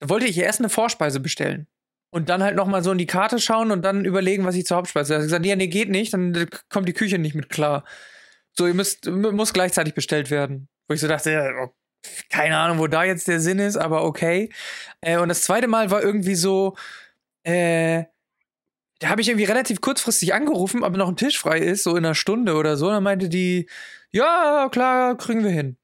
[0.00, 1.66] da wollte ich erst eine Vorspeise bestellen.
[2.14, 4.76] Und dann halt nochmal so in die Karte schauen und dann überlegen, was ich zur
[4.76, 5.08] Hauptspeise.
[5.08, 7.82] Da hat er gesagt, ja, nee, geht nicht, dann kommt die Küche nicht mit klar.
[8.52, 10.68] So, ihr müsst, muss gleichzeitig bestellt werden.
[10.86, 11.74] Wo ich so dachte, ja, oh,
[12.30, 14.52] keine Ahnung, wo da jetzt der Sinn ist, aber okay.
[15.00, 16.76] Äh, und das zweite Mal war irgendwie so,
[17.42, 18.04] äh,
[19.00, 22.04] da habe ich irgendwie relativ kurzfristig angerufen, ob noch ein Tisch frei ist, so in
[22.04, 22.86] einer Stunde oder so.
[22.86, 23.68] Und dann meinte die,
[24.12, 25.76] ja, klar, kriegen wir hin.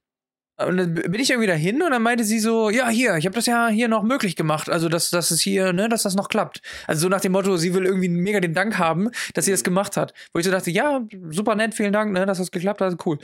[0.66, 3.34] Und dann bin ich irgendwie dahin und dann meinte sie so, ja, hier, ich habe
[3.34, 4.68] das ja hier noch möglich gemacht.
[4.68, 6.60] Also, dass, dass es hier, ne, dass das noch klappt.
[6.86, 9.64] Also so nach dem Motto, sie will irgendwie mega den Dank haben, dass sie das
[9.64, 10.12] gemacht hat.
[10.32, 11.00] Wo ich so dachte, ja,
[11.30, 13.18] super nett, vielen Dank, ne, dass das geklappt hat, cool.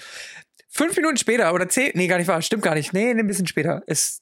[0.68, 2.93] Fünf Minuten später oder zehn, nee, gar nicht wahr, stimmt gar nicht.
[2.93, 3.82] Nee, nee, ein bisschen später.
[3.87, 4.20] Es,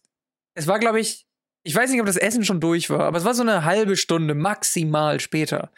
[0.55, 1.27] es war, glaube ich,
[1.65, 3.97] ich weiß nicht, ob das Essen schon durch war, aber es war so eine halbe
[3.97, 5.71] Stunde maximal später.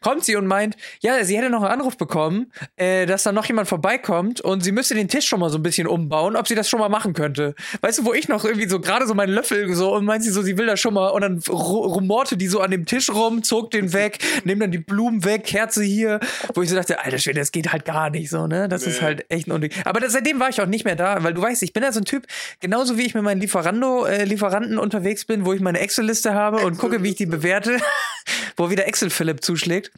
[0.00, 3.44] Kommt sie und meint, ja, sie hätte noch einen Anruf bekommen, äh, dass da noch
[3.46, 6.54] jemand vorbeikommt und sie müsste den Tisch schon mal so ein bisschen umbauen, ob sie
[6.54, 7.54] das schon mal machen könnte.
[7.80, 10.30] Weißt du, wo ich noch irgendwie so gerade so meinen Löffel so und meint sie
[10.30, 13.08] so, sie will das schon mal und dann ru- rumorte die so an dem Tisch
[13.10, 16.20] rum, zog den weg, nimmt dann die Blumen weg, Kerze hier,
[16.54, 18.68] wo ich so dachte, alter Schwede, das geht halt gar nicht so, ne?
[18.68, 19.06] Das ist Nee.
[19.06, 19.70] halt echt ein Unding.
[19.84, 21.92] Aber das, seitdem war ich auch nicht mehr da, weil du weißt, ich bin ja
[21.92, 22.26] so ein Typ,
[22.60, 26.58] genauso wie ich mit meinen Lieferando, äh, Lieferanten unterwegs bin, wo ich meine Excel-Liste habe
[26.58, 27.78] und gucke, wie ich die bewerte,
[28.56, 29.92] wo wieder Excel-Philipp zuschlägt.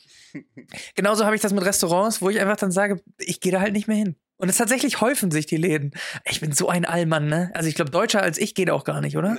[0.94, 3.72] Genauso habe ich das mit Restaurants, wo ich einfach dann sage, ich gehe da halt
[3.72, 4.16] nicht mehr hin.
[4.36, 5.92] Und es tatsächlich häufen sich die Läden.
[6.24, 7.50] Ich bin so ein Allmann, ne?
[7.54, 9.36] Also ich glaube, deutscher als ich geht auch gar nicht, oder?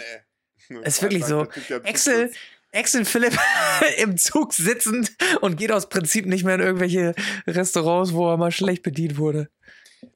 [0.69, 0.79] Nee.
[0.83, 1.47] Ist wirklich so.
[1.83, 2.31] Excel.
[2.71, 3.37] Excel Philipp
[3.97, 5.11] im Zug sitzend
[5.41, 7.13] und geht aus Prinzip nicht mehr in irgendwelche
[7.45, 9.49] Restaurants, wo er mal schlecht bedient wurde.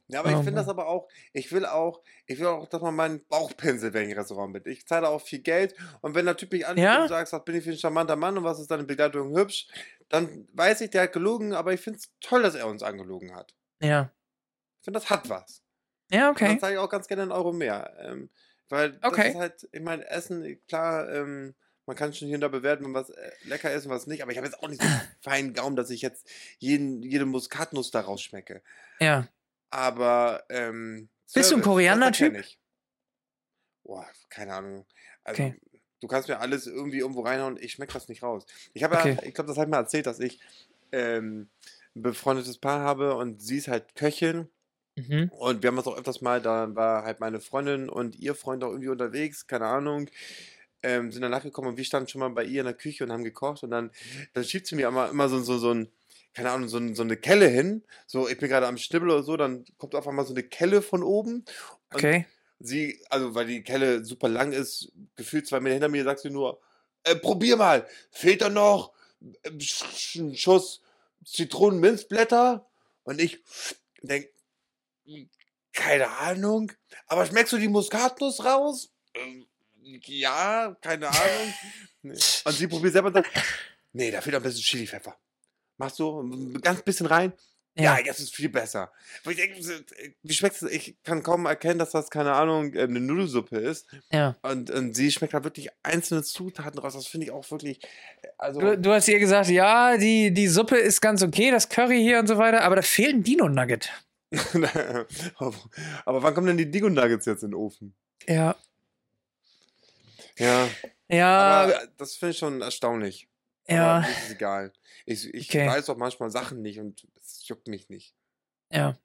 [0.08, 2.82] Ja, aber ich Oh finde das aber auch, ich will auch, ich will auch, dass
[2.82, 4.64] man meinen Bauch pinselt, wenn ich im Restaurant bin.
[4.72, 7.02] Ich zahle auch viel Geld und wenn der Typ mich anschaut Ja?
[7.04, 9.68] und sagt, was bin ich für ein charmanter Mann und was ist deine Begleitung hübsch,
[10.10, 13.36] dann weiß ich, der hat gelogen, aber ich finde es toll, dass er uns angelogen
[13.36, 13.56] hat.
[13.82, 14.12] Ja.
[14.82, 15.64] Ich finde, das hat was.
[16.12, 16.50] Ja, Okay.
[16.50, 17.92] Dann zahle ich auch ganz gerne einen Euro mehr.
[18.00, 18.30] Ähm,
[18.70, 19.30] weil das Okay.
[19.30, 21.56] ist halt, ich meine, Essen, klar, ähm,
[21.88, 24.22] man kann schon hier und da bewerten, wenn was äh, lecker ist und was nicht,
[24.22, 26.28] aber ich habe jetzt auch nicht so einen feinen Gaumen, dass ich jetzt
[26.60, 28.62] jeden, jede Muskatnuss da rausschmecke.
[29.00, 29.28] Ja.
[29.76, 31.62] Aber, ähm, Bist du ein
[32.40, 32.58] ich.
[33.84, 34.86] Boah, keine Ahnung.
[35.24, 35.60] Also, Okay.
[36.02, 38.46] du kannst mir alles irgendwie irgendwo reinhauen, ich schmecke das nicht raus.
[38.74, 39.16] Ich habe Okay.
[39.18, 40.40] ja, ich glaube, das habe ich mal erzählt, dass ich
[40.92, 41.50] ähm,
[41.96, 44.48] ein befreundetes Paar habe und sie ist halt Köchin
[44.98, 45.30] Mhm.
[45.30, 48.64] und wir haben das auch öfters mal, da war halt meine Freundin und ihr Freund
[48.64, 50.10] auch irgendwie unterwegs, keine Ahnung.
[50.84, 53.12] Ähm, sind dann nachgekommen und wir standen schon mal bei ihr in der Küche und
[53.12, 53.92] haben gekocht und dann,
[54.34, 55.90] dann schiebt sie mir immer, immer so, so, so ein,
[56.36, 57.84] keine Ahnung, so, so eine Kelle hin.
[58.06, 60.82] So, ich bin gerade am Schnibbel oder so, dann kommt auf einmal so eine Kelle
[60.82, 61.46] von oben.
[61.94, 62.28] Okay.
[62.60, 66.30] sie, also weil die Kelle super lang ist, gefühlt zwei Meter hinter mir, sagt sie
[66.30, 66.62] nur,
[67.04, 68.94] äh, probier mal, fehlt da noch
[69.44, 70.82] äh, ein Schuss
[71.26, 72.68] Zitronen-Minzblätter?
[73.04, 73.40] Und ich
[74.02, 74.30] denke,
[75.72, 76.72] keine Ahnung,
[77.08, 78.92] aber schmeckst du die Muskatnuss raus?
[79.14, 79.46] Ähm,
[79.84, 81.54] ja, keine Ahnung.
[82.02, 82.14] Nee.
[82.44, 83.30] und sie probiert selber und sagt,
[83.94, 85.18] nee, da fehlt ein bisschen Chili-Pfeffer.
[85.78, 87.34] Machst du ein ganz bisschen rein?
[87.78, 88.04] Ja, Ja.
[88.06, 88.90] das ist viel besser.
[89.30, 90.72] Ich denke, äh, wie schmeckt es?
[90.72, 93.88] Ich kann kaum erkennen, dass das, keine Ahnung, äh, eine Nudelsuppe ist.
[94.12, 94.38] Ja.
[94.44, 96.94] Und, und sie schmeckt da wirklich einzelne Zutaten raus.
[96.94, 97.84] Das finde ich auch wirklich.
[98.22, 101.68] äh, Also, Du, du hast ihr gesagt, ja, die, die Suppe ist ganz okay, das
[101.68, 103.90] Curry hier und so weiter, aber da fehlt ein Dino-Nugget.
[106.06, 107.94] aber wann kommen denn die Digo Nuggets jetzt in den Ofen?
[108.28, 108.56] Ja.
[110.38, 110.68] Ja,
[111.08, 113.28] Ja, aber das finde ich schon erstaunlich.
[113.68, 114.74] Ja, Aber mir ist es egal.
[115.06, 115.68] Ich, ich Okay.
[115.68, 118.16] weiß auch manchmal Sachen nicht und es juckt mich nicht.
[118.72, 118.98] ja.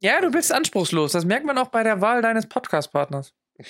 [0.00, 1.12] Ja, du bist anspruchslos.
[1.12, 3.32] Das merkt man auch bei der Wahl deines Podcast-Partners.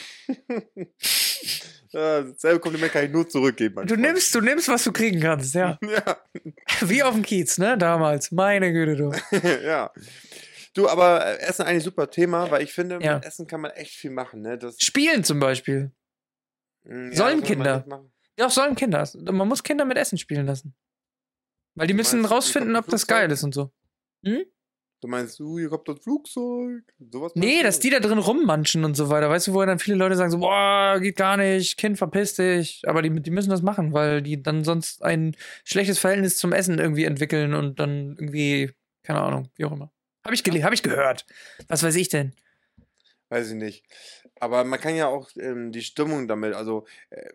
[1.93, 3.87] Ja, dasselbe Kompliment kann ich nur zurückgeben.
[3.87, 5.79] Du nimmst, du nimmst, was du kriegen kannst, ja.
[5.83, 6.19] Ja,
[6.83, 7.79] Wie auf dem Kiez, ne?
[7.79, 8.31] Damals.
[8.33, 9.13] Meine Güte, du.
[9.65, 9.91] ja.
[10.75, 13.15] Du, aber äh, Essen eigentlich super Thema, weil ich finde, Ja.
[13.15, 14.43] mit Essen kann man echt viel machen.
[14.43, 14.59] Ne?
[14.59, 15.93] Das, Spielen zum Beispiel.
[16.85, 17.85] Mm, Sollen das soll man Kinder.
[18.39, 19.09] Ja, auch sollen Kinder.
[19.31, 20.75] Man muss Kinder mit Essen spielen lassen.
[21.75, 23.71] Weil die Du müssen meinst, rausfinden, ihr ob das ein geil ist und so.
[25.03, 26.83] Du meinst, du, hier kommt das Flugzeug.
[27.13, 29.29] Sowas Nee, dass die da drin rummanschen und so weiter.
[29.29, 32.83] Weißt du, wo dann viele Leute sagen so, boah, geht gar nicht, Kind, verpiss dich.
[32.87, 36.79] Aber die, die müssen das machen, weil die dann sonst ein schlechtes Verhältnis zum Essen
[36.79, 38.73] irgendwie entwickeln und dann irgendwie,
[39.03, 39.93] keine Ahnung, wie auch immer.
[40.25, 41.27] Hab ich, gele- hab ich gehört.
[41.69, 42.35] Was weiß ich denn?
[43.29, 43.85] Weiß ich nicht.
[44.41, 47.31] Aber man kann ja auch ähm, die Stimmung damit, also äh,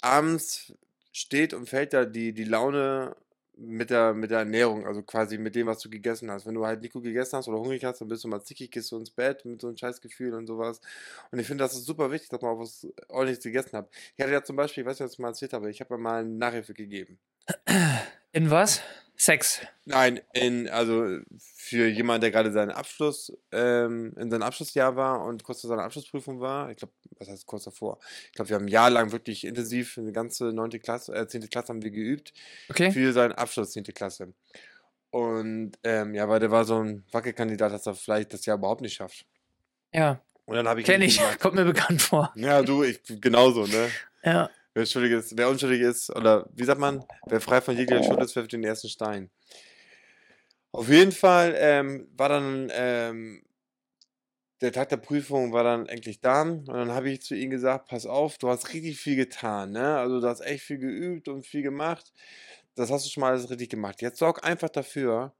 [0.00, 0.72] abends
[1.12, 3.16] steht und fällt da die, die Laune
[3.60, 6.46] mit der, mit der Ernährung, also quasi mit dem, was du gegessen hast.
[6.46, 8.90] Wenn du halt gut gegessen hast oder hungrig hast, dann bist du mal zickig, gehst
[8.90, 10.80] du ins Bett mit so einem Scheißgefühl und sowas.
[11.30, 13.90] Und ich finde, das ist super wichtig, dass man auch was ordentliches gegessen hat.
[14.16, 15.94] Ich hatte ja zum Beispiel, ich weiß nicht, was ich mal erzählt habe, ich habe
[15.94, 17.18] mir mal eine Nachhilfe gegeben.
[18.32, 18.80] In was?
[19.22, 19.60] Sex.
[19.84, 21.18] Nein, in, also
[21.54, 25.82] für jemanden, der gerade seinen Abschluss, ähm, in seinem Abschlussjahr war und kurz vor seiner
[25.84, 27.98] Abschlussprüfung war, ich glaube, was heißt kurz davor?
[28.28, 31.50] Ich glaube, wir haben ein Jahr lang wirklich intensiv, eine ganze neunte Klasse, äh, 10.
[31.50, 32.32] Klasse haben wir geübt
[32.70, 32.90] Okay.
[32.92, 33.84] für seinen Abschluss 10.
[33.94, 34.32] Klasse.
[35.10, 38.80] Und ähm, ja, weil der war so ein Wackelkandidat, dass er vielleicht das Jahr überhaupt
[38.80, 39.26] nicht schafft.
[39.92, 40.22] Ja.
[40.46, 41.18] Und dann habe ich Kenn ich.
[41.18, 42.32] gesagt, Kommt mir bekannt vor.
[42.36, 43.90] Ja, du, ich genauso, ne?
[44.24, 44.48] Ja.
[44.74, 48.22] Wer schuldig ist, wer unschuldig ist, oder wie sagt man, wer frei von jeglicher Schuld
[48.22, 49.30] ist, wirft den ersten Stein.
[50.72, 53.42] Auf jeden Fall ähm, war dann ähm,
[54.60, 57.88] der Tag der Prüfung war dann endlich da und dann habe ich zu ihm gesagt,
[57.88, 59.96] pass auf, du hast richtig viel getan, ne?
[59.98, 62.12] Also du hast echt viel geübt und viel gemacht.
[62.74, 64.02] Das hast du schon mal alles richtig gemacht.
[64.02, 65.34] Jetzt sorg einfach dafür,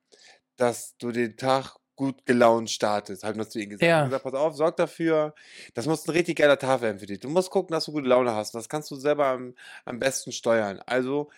[0.56, 3.82] dass du den Tag gut gelaunt startest, habe ich noch zu ihm gesagt.
[3.82, 3.98] Ja.
[3.98, 5.34] Ich hab gesagt, pass auf, sorg dafür,
[5.74, 7.20] das muss ein richtig geiler Tag werden für dich.
[7.20, 8.54] Du musst gucken, dass du gute Laune hast.
[8.54, 10.80] Und das kannst du selber am, am besten steuern.
[10.86, 11.30] Also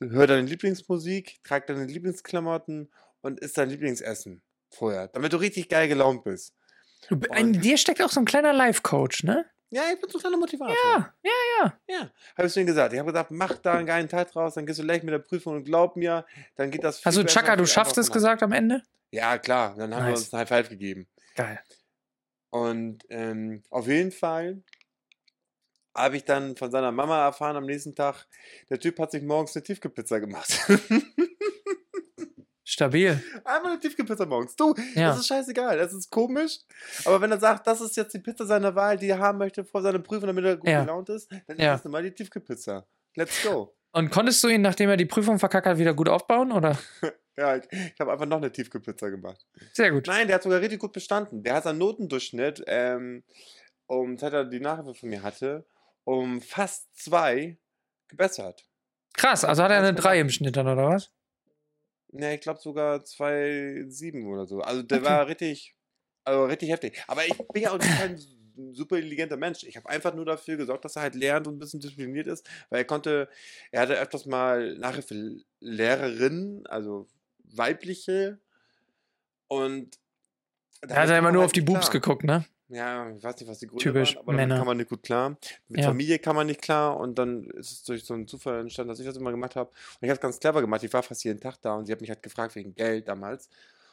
[0.00, 5.88] hör deine Lieblingsmusik, trag deine Lieblingsklamotten und isst dein Lieblingsessen vorher, damit du richtig geil
[5.88, 6.54] gelaunt bist.
[7.08, 9.44] Du, in dir steckt auch so ein kleiner Life-Coach, ne?
[9.70, 10.74] Ja, ich bin so ein kleiner Motivator.
[10.76, 11.32] Ja, ja,
[11.64, 11.78] ja.
[11.88, 12.92] Ja, habe ich zu ihm gesagt.
[12.92, 15.18] Ich habe gesagt, mach da einen geilen Tag draus, dann gehst du leicht mit der
[15.18, 18.42] Prüfung und glaub mir, dann geht das viel Hast du Chaka, du schaffst es gesagt
[18.42, 18.82] am Ende?
[19.10, 19.74] Ja, klar.
[19.76, 20.20] Dann haben wir Nice.
[20.20, 21.08] uns ein High Five gegeben.
[21.34, 21.60] Geil.
[22.50, 24.62] Und ähm, auf jeden Fall
[25.94, 28.26] habe ich dann von seiner Mama erfahren am nächsten Tag,
[28.70, 30.60] der Typ hat sich morgens eine Tiefkühlpizza gemacht.
[32.80, 33.18] Stabil.
[33.42, 34.54] Einmal eine Tiefkühlpizza morgens.
[34.54, 35.08] Du, Ja.
[35.08, 36.58] das ist scheißegal, das ist komisch.
[37.06, 39.64] Aber wenn er sagt, das ist jetzt die Pizza seiner Wahl, die er haben möchte
[39.64, 40.82] vor seiner Prüfung, damit er gut Ja.
[40.82, 41.74] gelaunt ist, dann Ja.
[41.74, 42.86] ist das mal die Tiefkühlpizza.
[43.14, 43.74] Let's go.
[43.92, 46.52] Und konntest du ihn, nachdem er die Prüfung verkackt hat, wieder gut aufbauen?
[46.52, 46.78] Oder?
[47.38, 49.44] Ja, ich, ich habe einfach noch eine Tiefkühlpizza gemacht.
[49.74, 50.06] Sehr gut.
[50.06, 51.42] Nein, der hat sogar richtig gut bestanden.
[51.42, 53.24] Der hat seinen Notendurchschnitt, ähm,
[53.86, 55.66] um, seit er die Nachhilfe von mir hatte,
[56.04, 57.58] um fast zwei
[58.08, 58.64] gebessert.
[59.18, 60.20] Krass, also hat er eine Ganz 3 genau.
[60.22, 61.10] im Schnitt dann, oder was?
[62.12, 64.60] Ne, ich glaube sogar 2,7 oder so.
[64.60, 65.04] Also der Okay.
[65.04, 65.76] war richtig,
[66.24, 67.02] also richtig heftig.
[67.08, 68.16] Aber ich bin ja auch kein
[68.72, 69.64] super intelligenter Mensch.
[69.64, 72.48] Ich habe einfach nur dafür gesorgt, dass er halt lernt und ein bisschen diszipliniert ist,
[72.70, 73.28] weil er konnte,
[73.70, 77.06] er hatte öfters mal Nachhilfelehrerinnen, also
[77.44, 78.40] weibliche
[79.48, 79.98] und
[80.82, 82.44] Da hat er immer nur halt auf die nicht Boobs geguckt, ne?
[82.68, 84.58] Ja, ich weiß nicht, was die Gründe Typisch waren, aber damit Männer.
[84.58, 85.36] kann man nicht gut klar.
[85.68, 85.86] Mit Ja.
[85.88, 88.98] Familie kann man nicht klar und dann ist es durch so einen Zufall entstanden, dass
[88.98, 89.70] ich das immer gemacht habe.
[89.70, 90.82] Und ich habe es ganz clever gemacht.
[90.82, 93.48] Ich war fast jeden Tag da und sie hat mich halt gefragt wegen Geld damals.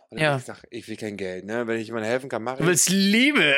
[0.10, 0.28] Und dann Ja.
[0.32, 1.68] habe ich gesagt, ich will kein Geld, ne?
[1.68, 2.70] Wenn ich jemandem helfen kann, mache Du ich.
[2.70, 3.56] willst Liebe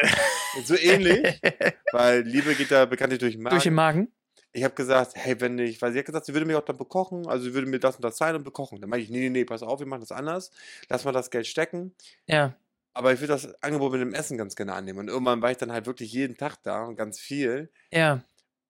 [0.66, 1.40] So ähnlich,
[1.94, 3.56] weil Liebe geht da bekanntlich durch den Magen.
[3.56, 4.12] durch den Magen.
[4.52, 6.78] Ich habe gesagt, hey, wenn ich, weil sie hat gesagt, sie würde mich auch dann
[6.78, 8.80] bekochen, also sie würde mir das und das zahlen und bekochen.
[8.80, 10.52] Dann meinte ich, nee, nee, nee, pass auf, wir machen das anders.
[10.88, 11.94] Lass mal das Geld stecken.
[12.26, 12.56] Ja.
[12.96, 15.00] Aber ich würde das Angebot mit dem Essen ganz gerne annehmen.
[15.00, 17.70] Und irgendwann war ich dann halt wirklich jeden Tag da und ganz viel.
[17.92, 18.24] Ja.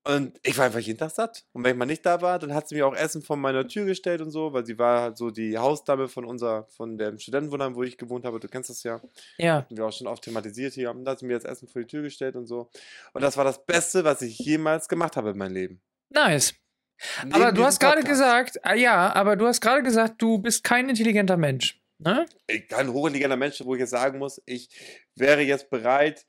[0.03, 1.45] Und ich war einfach jeden Tag satt.
[1.53, 3.67] Und wenn ich mal nicht da war, dann hat sie mir auch Essen vor meiner
[3.67, 7.19] Tür gestellt und so, weil sie war halt so die Hausdame von unser, von dem
[7.19, 8.39] Studentenwohnheim, wo ich gewohnt habe.
[8.39, 8.99] Du kennst das ja.
[9.37, 9.57] Ja.
[9.57, 10.89] Hatten wir auch schon oft thematisiert hier.
[10.89, 12.71] Und da hat sie mir das Essen vor die Tür gestellt und so.
[13.13, 15.81] Und das war das Beste, was ich jemals gemacht habe in meinem Leben.
[16.09, 16.55] Nice.
[17.23, 20.63] Neben Aber du hast gerade gesagt, ah, ja, aber du hast gerade gesagt, du bist
[20.63, 21.79] kein intelligenter Mensch.
[21.97, 22.25] Ne?
[22.75, 24.69] Ein hochintelligenter Mensch, wo ich jetzt sagen muss, ich
[25.15, 26.25] wäre jetzt bereit,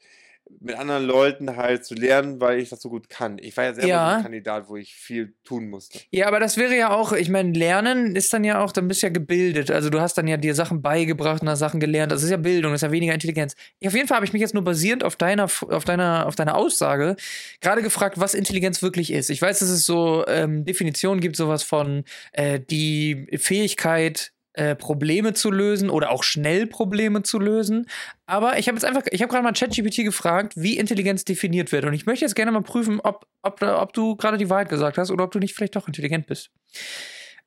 [0.61, 3.37] mit anderen Leuten halt zu lernen, weil ich das so gut kann.
[3.39, 4.17] Ich war ja selber Ja.
[4.19, 5.99] ein Kandidat, wo ich viel tun musste.
[6.13, 9.03] Ja, aber das wäre ja auch, ich meine, Lernen ist dann ja auch, dann bist
[9.03, 9.73] du ja gebildet.
[9.73, 12.13] Also du hast dann ja dir Sachen beigebracht und hast Sachen gelernt.
[12.13, 13.57] Das ist ja Bildung, das ist ja weniger Intelligenz.
[13.85, 16.55] Auf jeden Fall habe ich mich jetzt nur basierend auf deiner, auf deiner, auf deiner
[16.55, 17.17] Aussage
[17.61, 19.31] gerade gefragt, was Intelligenz wirklich ist.
[19.31, 25.35] Ich weiß, dass es so ähm, Definitionen gibt, sowas von äh, die Fähigkeit, äh, Probleme
[25.35, 27.87] zu lösen oder auch schnell Probleme zu lösen.
[28.27, 31.85] Aber ich habe jetzt einfach, ich habe gerade mal ChatGPT gefragt, wie Intelligenz definiert wird.
[31.85, 34.99] Und ich möchte jetzt gerne mal prüfen, ob, ob, ob du gerade die Wahrheit gesagt
[34.99, 36.51] hast oder ob du nicht vielleicht doch intelligent bist.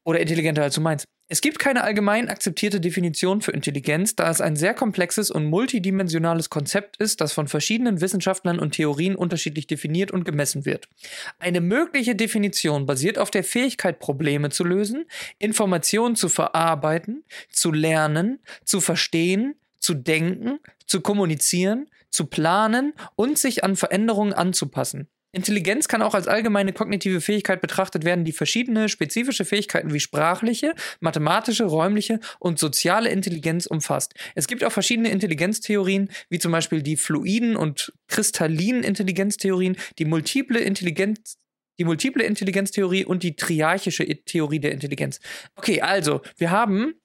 [0.04, 1.06] Oder intelligenter als du meinst.
[1.32, 6.50] Es gibt keine allgemein akzeptierte Definition für Intelligenz, da es ein sehr komplexes und multidimensionales
[6.50, 10.90] Konzept ist, das von verschiedenen Wissenschaftlern und Theorien unterschiedlich definiert und gemessen wird.
[11.38, 15.06] Eine mögliche Definition basiert auf der Fähigkeit, Probleme zu lösen,
[15.38, 23.64] Informationen zu verarbeiten, zu lernen, zu verstehen, zu denken, zu kommunizieren, zu planen und sich
[23.64, 25.08] an Veränderungen anzupassen.
[25.32, 30.74] Intelligenz kann auch als allgemeine kognitive Fähigkeit betrachtet werden, die verschiedene spezifische Fähigkeiten wie sprachliche,
[31.00, 34.16] mathematische, räumliche und soziale Intelligenz umfasst.
[34.34, 40.60] Es gibt auch verschiedene Intelligenztheorien, wie zum Beispiel die fluiden und kristallinen Intelligenztheorien, die multiple
[40.60, 41.38] Intelligenz
[41.78, 45.22] die multiple Intelligenztheorie und die triarchische Theorie der Intelligenz.
[45.56, 46.96] Okay, also, wir haben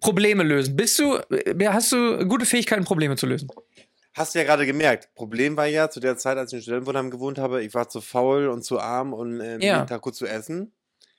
[0.00, 0.76] Probleme lösen.
[0.76, 3.48] Bist du, äh, hast du gute Fähigkeiten, Probleme zu lösen?
[4.20, 5.08] Hast du ja gerade gemerkt.
[5.14, 8.02] Problem war ja, zu der Zeit, als ich in Studentenwohnheim gewohnt habe, ich war zu
[8.02, 9.76] faul und zu arm, um ähm, Ja.
[9.76, 10.74] jeden Tag gut zu essen.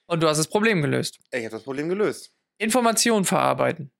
[0.05, 1.19] Und du hast das Problem gelöst.
[1.31, 2.31] Ich habe das Problem gelöst.
[2.59, 3.91] Informationen verarbeiten.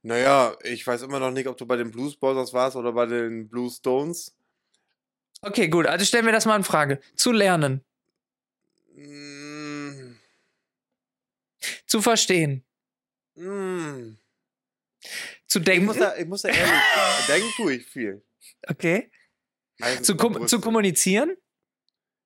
[0.00, 3.04] Naja, ich weiß immer noch nicht, ob du bei den Blues Brothers warst oder bei
[3.04, 4.34] den Blue Stones.
[5.42, 5.86] Okay, gut.
[5.86, 6.98] Also stellen wir das mal in Frage.
[7.14, 7.84] Zu lernen,
[8.96, 10.16] Mm,
[11.86, 12.64] zu verstehen,
[13.36, 14.16] mm.
[15.50, 15.86] Zu Ich, denken.
[15.86, 16.72] muss da, ich muss da ehrlich
[17.28, 18.22] denken, tue ich viel.
[18.68, 19.10] Okay.
[20.02, 21.36] Zu, kom zu kommunizieren.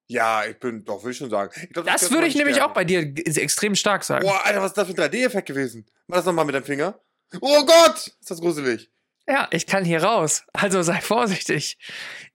[0.07, 1.51] Ja, ich bin, doch, will ich schon sagen.
[1.63, 4.27] Ich glaub, Das würde ich nämlich auch bei dir extrem stark sagen.
[4.27, 5.87] Boah, Alter, was ist das für ein 3D-Effekt gewesen?
[6.07, 7.01] Mach das nochmal mit deinem Finger.
[7.41, 8.09] Oh Gott!
[8.21, 8.91] Ist das gruselig.
[9.27, 10.45] Ja, ich kann hier raus.
[10.53, 11.79] Also sei vorsichtig.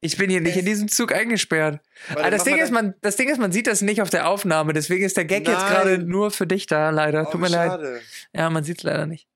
[0.02, 1.80] Ich bin hier nicht in diesem Zug eingesperrt.
[2.10, 4.74] Aber das Ding, ist, man, das Ding ist, man sieht das nicht auf der Aufnahme.
[4.74, 5.70] Deswegen ist der Gag jetzt Nein.
[5.72, 7.28] gerade nur für dich da, leider.
[7.28, 7.70] Oh, Tut mir leid.
[7.70, 8.02] schade.
[8.34, 9.28] Ja, man sieht es leider nicht.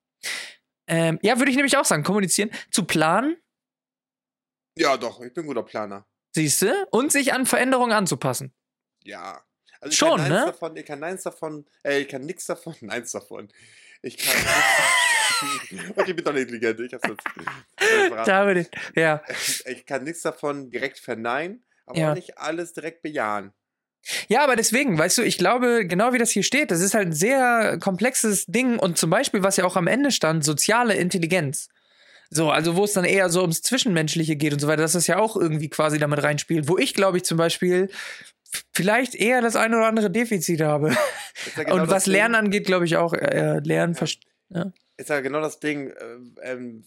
[0.86, 2.02] Ähm, ja, würde ich nämlich auch sagen.
[2.02, 2.50] Kommunizieren.
[2.70, 3.36] Zu planen,
[4.76, 6.06] Ja, doch, ich bin ein guter Planer.
[6.34, 6.86] siehst du?
[6.90, 8.52] Und sich an Veränderungen anzupassen.
[9.04, 9.42] Ja.
[9.80, 10.44] Also ich Schon, kann ne?
[10.46, 13.48] Davon, ich kann neins davon, äh, ich kann nix davon, neins davon.
[14.02, 14.34] Ich kann.
[15.96, 17.22] okay, ich bin doch nicht intelligent, ich hab's jetzt.
[17.76, 18.26] verraten.
[18.26, 18.70] Da würde ich.
[18.96, 19.22] Ja.
[19.66, 22.10] Ich kann nichts davon direkt verneinen, aber Ja.
[22.10, 23.52] auch nicht alles direkt bejahen.
[24.28, 27.08] Ja, aber deswegen, weißt du, ich glaube, genau wie das hier steht, das ist halt
[27.08, 31.68] ein sehr komplexes Ding und zum Beispiel, was ja auch am Ende stand, soziale Intelligenz.
[32.30, 35.06] So, also wo es dann eher so ums Zwischenmenschliche geht und so weiter, dass das
[35.06, 36.68] ja auch irgendwie quasi damit reinspielt.
[36.68, 37.90] Wo ich, glaube ich, zum Beispiel
[38.72, 40.90] vielleicht eher das eine oder andere Defizit habe.
[40.90, 40.96] Ja
[41.64, 43.98] genau und was Ding- Lernen angeht, glaube ich auch, äh, Lernen, Ja.
[44.00, 44.18] verst-
[44.96, 46.84] ist ja genau das Ding, äh, ähm,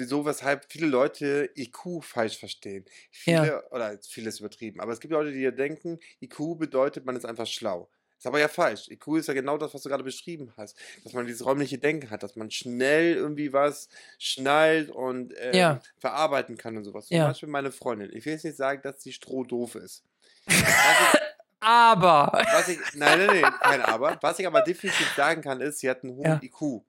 [0.00, 2.84] wieso, weshalb viele Leute IQ falsch verstehen.
[3.12, 3.62] Viele, Ja.
[3.70, 7.46] oder vieles übertrieben, aber es gibt Leute, die ja denken, IQ bedeutet, man ist einfach
[7.46, 7.88] schlau.
[8.18, 8.88] Ist aber ja falsch.
[8.90, 10.76] IQ ist ja genau das, was du gerade beschrieben hast.
[11.04, 13.88] Dass man dieses räumliche Denken hat, dass man schnell irgendwie was
[14.18, 15.80] schnallt und ähm, Ja.
[15.96, 17.06] verarbeiten kann und sowas.
[17.06, 17.28] Zum Ja.
[17.28, 18.10] Beispiel meine Freundin.
[18.14, 20.04] Ich will jetzt nicht sagen, dass sie strohdoof ist.
[20.46, 21.20] Was ich,
[21.60, 22.32] Aber.
[22.54, 24.18] was ich, nein, nein, nein, kein Aber.
[24.22, 26.40] Was ich aber definitiv sagen kann, ist, sie hat einen hohen Ja.
[26.42, 26.82] IQ.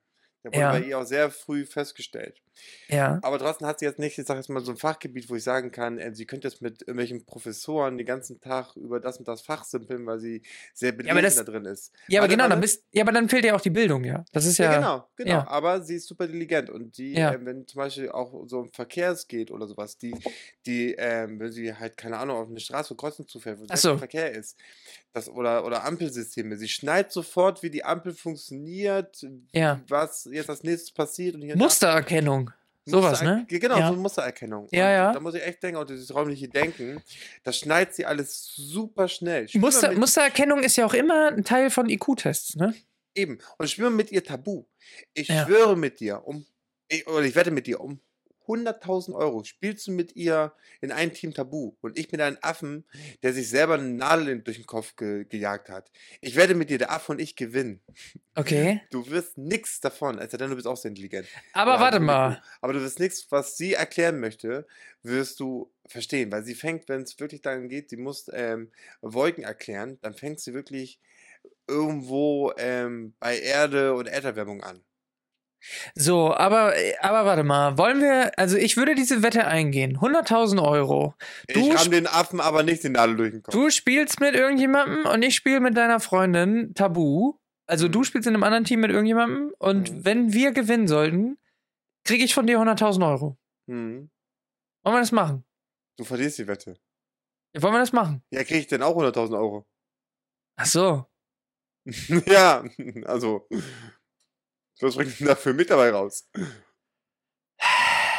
[0.44, 0.72] Der wurde Ja.
[0.72, 2.40] bei ihr auch sehr früh festgestellt.
[2.88, 3.18] Ja.
[3.22, 5.42] Aber trotzdem hat sie jetzt nicht, ich sag jetzt mal, so ein Fachgebiet, wo ich
[5.42, 9.26] sagen kann, äh, sie könnte jetzt mit irgendwelchen Professoren den ganzen Tag über das und
[9.26, 10.42] das Fach simpeln, weil sie
[10.74, 11.92] sehr belesen aber das- da drin ist.
[12.08, 14.24] Ja, aber Warte, genau, dann bist, ja, aber dann fehlt ja auch die Bildung, ja.
[14.32, 14.76] Das ist Ja, ja.
[14.78, 15.30] genau, genau.
[15.30, 15.48] ja.
[15.48, 17.32] Aber sie ist super intelligent und die, Ja.
[17.32, 20.14] ähm, wenn zum Beispiel auch so um Verkehrs geht oder sowas, die,
[20.66, 23.96] die, ähm, wenn sie halt, keine Ahnung, auf eine Straße kreuzend zufährt, wo so.
[23.96, 24.58] Verkehr ist,
[25.14, 29.80] das, oder, oder Ampelsysteme, sie schneidet sofort, wie die Ampel funktioniert, Ja.
[29.88, 31.56] was jetzt als nächstes passiert und hier.
[31.56, 32.50] Mustererkennung.
[32.84, 33.46] Sowas, Muster- ne?
[33.48, 33.88] Genau, Ja.
[33.90, 34.66] so Mustererkennung.
[34.72, 35.12] Ja, und ja.
[35.12, 37.00] Da muss ich echt denken, und dieses räumliche Denken,
[37.44, 39.46] das schneidet sie alles super schnell.
[39.54, 42.74] Muster, Mustererkennung ist ja auch immer ein Teil von IQ-Tests, ne?
[43.14, 43.38] eben.
[43.58, 44.64] Und spiel mal mit ihr Tabu.
[45.14, 45.44] Ich Ja.
[45.44, 46.44] schwöre mit dir, um,
[46.88, 48.00] ich, oder ich wette mit dir, um
[48.46, 52.84] 100.000 Euro spielst du mit ihr in ein Team Tabu und ich bin ein Affen,
[53.22, 55.90] der sich selber eine Nadel durch den Kopf ge gejagt hat.
[56.20, 57.80] Ich werde mit dir, der Affe und ich, gewinnen.
[58.34, 58.80] Okay.
[58.90, 61.26] Du wirst nichts davon, sei denn, du bist auch sehr intelligent.
[61.52, 62.42] Aber Oder warte halt mal.
[62.60, 64.66] Aber du wirst nichts, was sie erklären möchte,
[65.02, 68.70] wirst du verstehen, weil sie fängt, wenn es wirklich darum geht, sie muss ähm,
[69.00, 71.00] Wolken erklären, dann fängt sie wirklich
[71.66, 74.82] irgendwo ähm, bei Erde und Erderwärmung an.
[75.94, 77.78] So, aber, aber warte mal.
[77.78, 79.98] Wollen wir, also ich würde diese Wette eingehen.
[79.98, 81.14] 100.000 Euro.
[81.46, 83.52] ich Du ramm sp- den Affen aber nicht den Nadel durch den Kopf.
[83.54, 87.34] Du spielst mit irgendjemandem und ich spiele mit deiner Freundin Tabu.
[87.66, 88.04] Also du Mhm.
[88.04, 90.04] spielst in einem anderen Team mit irgendjemandem und Mhm.
[90.04, 91.38] wenn wir gewinnen sollten,
[92.04, 93.36] kriege ich von dir 100.000 Euro.
[93.68, 94.10] Hm.
[94.84, 95.44] Wollen wir das machen?
[95.96, 96.76] Du verlierst die Wette.
[97.56, 98.22] Wollen wir das machen?
[98.30, 99.64] Ja, krieg ich denn auch 100.000 Euro?
[100.56, 101.06] Ach so.
[102.26, 102.64] ja,
[103.04, 103.46] also,
[104.80, 106.28] was bringt denn da für mit dabei raus?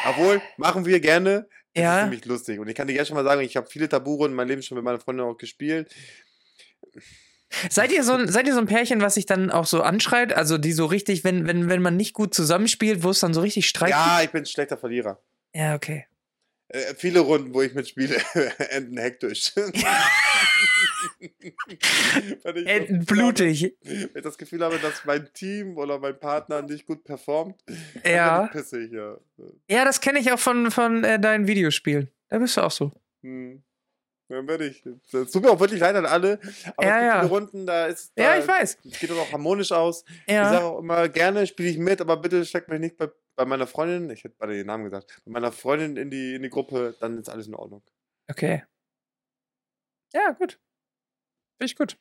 [0.06, 1.48] Obwohl, machen wir gerne.
[1.74, 2.02] Das ist Ja.
[2.02, 2.58] nämlich lustig.
[2.60, 4.62] Und ich kann dir jetzt schon mal sagen, ich habe viele Taburunden in meinem Leben
[4.62, 5.92] schon mit meiner Freundin auch gespielt.
[7.70, 10.32] Seid ihr so ein, seid ihr so ein Pärchen, was sich dann auch so anschreit?
[10.32, 13.40] Also die so richtig, wenn, wenn, wenn man nicht gut zusammenspielt, wo es dann so
[13.40, 15.20] richtig Streit Ja, ich bin ein schlechter Verlierer.
[15.52, 16.06] Ja, okay.
[16.68, 18.16] Äh, viele Runden, wo ich mitspiele,
[18.70, 19.52] enden hektisch.
[21.20, 23.76] Wenn ich Gefühl habe- blutig.
[23.82, 27.62] Wenn ich das Gefühl habe, dass mein Team oder mein Partner nicht gut performt,
[28.02, 28.46] dann Ja.
[28.52, 29.16] bin ich ja.
[29.68, 32.10] Ja, das kenne ich auch von, von äh, deinen Videospielen.
[32.28, 32.92] Da bist du auch so.
[33.22, 33.62] Hm.
[34.28, 34.82] Dann werde ich.
[35.12, 36.40] Das tut mir auch wirklich leid an alle.
[36.76, 37.20] Aber Ja, es gibt ja.
[37.20, 38.12] viele Runden, da ist.
[38.16, 38.78] Da Ja, ich weiß.
[38.82, 40.04] Geht das auch harmonisch aus.
[40.26, 40.50] Ich Ja.
[40.50, 43.66] sage auch immer, gerne spiele ich mit, aber bitte steckt mich nicht bei, bei meiner
[43.66, 46.94] Freundin, ich hätte beide den Namen gesagt, bei meiner Freundin in die, in die Gruppe,
[47.00, 47.82] dann ist alles in Ordnung.
[48.30, 48.64] Okay.
[50.14, 50.58] Ja, gut.
[51.58, 51.96] Finde ich gut.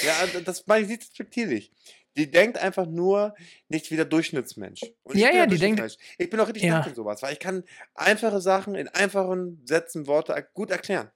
[0.00, 1.72] Ja, also das meine ich nicht respektierlich.
[2.16, 3.34] Die denkt einfach nur
[3.68, 4.82] nicht wie der Durchschnittsmensch.
[5.02, 5.98] Und ich Ja, ja, die denkt-.
[6.18, 6.72] Ich bin auch richtig Ja.
[6.74, 11.10] dankbar für sowas, weil ich kann einfache Sachen in einfachen Sätzen, Worte gut erklären.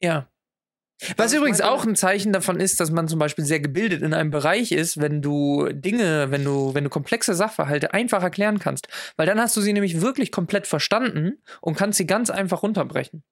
[0.00, 0.30] Ja.
[1.18, 4.30] Was übrigens auch ein Zeichen davon ist, dass man zum Beispiel sehr gebildet in einem
[4.30, 8.88] Bereich ist, wenn du Dinge, wenn du, wenn du komplexe Sachverhalte einfach erklären kannst.
[9.16, 13.24] Weil dann hast du sie nämlich wirklich komplett verstanden und kannst sie ganz einfach runterbrechen.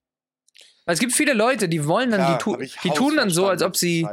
[0.87, 3.63] Es gibt viele Leute, die wollen dann, Klar, die, tu die tun dann so, als
[3.63, 4.07] ob sie,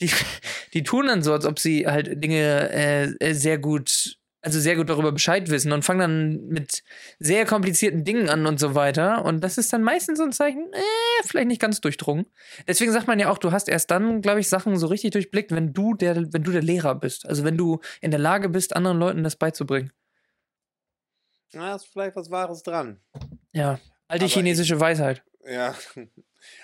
[0.00, 0.10] die,
[0.74, 4.76] die tun dann so, als ob sie halt Dinge äh, äh, sehr gut, also sehr
[4.76, 6.82] gut darüber Bescheid wissen und fangen dann mit
[7.18, 9.24] sehr komplizierten Dingen an und so weiter.
[9.24, 12.26] Und das ist dann meistens so ein Zeichen, äh, vielleicht nicht ganz durchdrungen.
[12.68, 15.50] Deswegen sagt man ja auch, du hast erst dann, glaube ich, Sachen so richtig durchblickt,
[15.52, 17.26] wenn du der, wenn du der Lehrer bist.
[17.26, 19.92] Also wenn du in der Lage bist, anderen Leuten das beizubringen.
[21.54, 23.00] Na, ist vielleicht was Wahres dran.
[23.52, 23.78] Ja.
[24.08, 25.24] Alte Aber chinesische Weisheit.
[25.48, 25.74] Ja,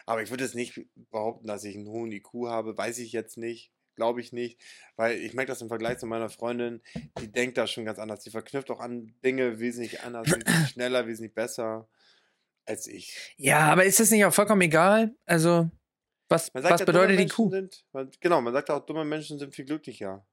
[0.06, 0.80] aber ich würde jetzt nicht
[1.10, 2.76] behaupten, dass ich einen hohen IQ habe.
[2.76, 3.72] Weiß ich jetzt nicht.
[3.94, 4.60] Glaube ich nicht.
[4.96, 6.82] Weil ich merke das im Vergleich zu meiner Freundin,
[7.20, 8.20] die denkt da schon ganz anders.
[8.20, 11.88] Die verknüpft auch an Dinge wesentlich anders, wesentlich schneller, wesentlich besser
[12.64, 13.34] als ich.
[13.36, 15.14] Ja, aber ist das nicht auch vollkommen egal?
[15.26, 15.70] Also,
[16.28, 17.50] was, was ja, bedeutet Kuh?
[17.50, 20.26] Sind, man, genau, man sagt auch, dumme Menschen sind viel glücklicher.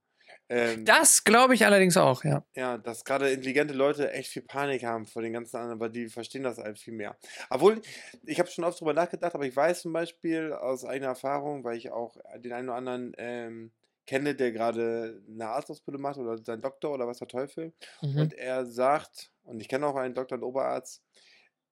[0.50, 2.44] Ähm, Das glaube ich allerdings auch, ja.
[2.56, 6.08] Ja, dass gerade intelligente Leute echt viel Panik haben vor den ganzen anderen, weil die
[6.08, 7.16] verstehen das halt viel mehr.
[7.48, 7.80] Obwohl,
[8.26, 11.76] ich habe schon oft drüber nachgedacht, aber ich weiß zum Beispiel aus eigener Erfahrung, weil
[11.76, 13.72] ich auch den einen oder anderen ähm,
[14.06, 17.72] kenne, der gerade eine Arztausbildung macht oder sein Doktor oder was der Teufel.
[18.02, 18.20] Mhm.
[18.20, 21.00] Und er sagt, und ich kenne auch einen Doktor und Oberarzt,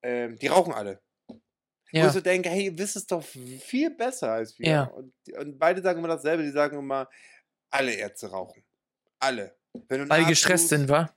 [0.02, 1.00] ähm, die rauchen alle.
[1.26, 1.40] Wo
[1.98, 2.06] Ja.
[2.06, 4.68] ich so denke, hey, ihr wisst es doch viel besser als wir.
[4.68, 4.82] Ja.
[4.84, 7.08] Und, und beide sagen immer dasselbe, die sagen immer,
[7.70, 8.62] alle Ärzte rauchen.
[9.20, 9.54] Alle.
[9.88, 11.10] Wenn du Weil die gestresst suchst- sind, wa?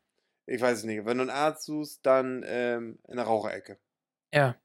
[0.46, 1.06] ich weiß es nicht.
[1.06, 3.78] Wenn du einen Arzt suchst, dann ähm, in der Raucherecke.
[4.34, 4.56] Ja.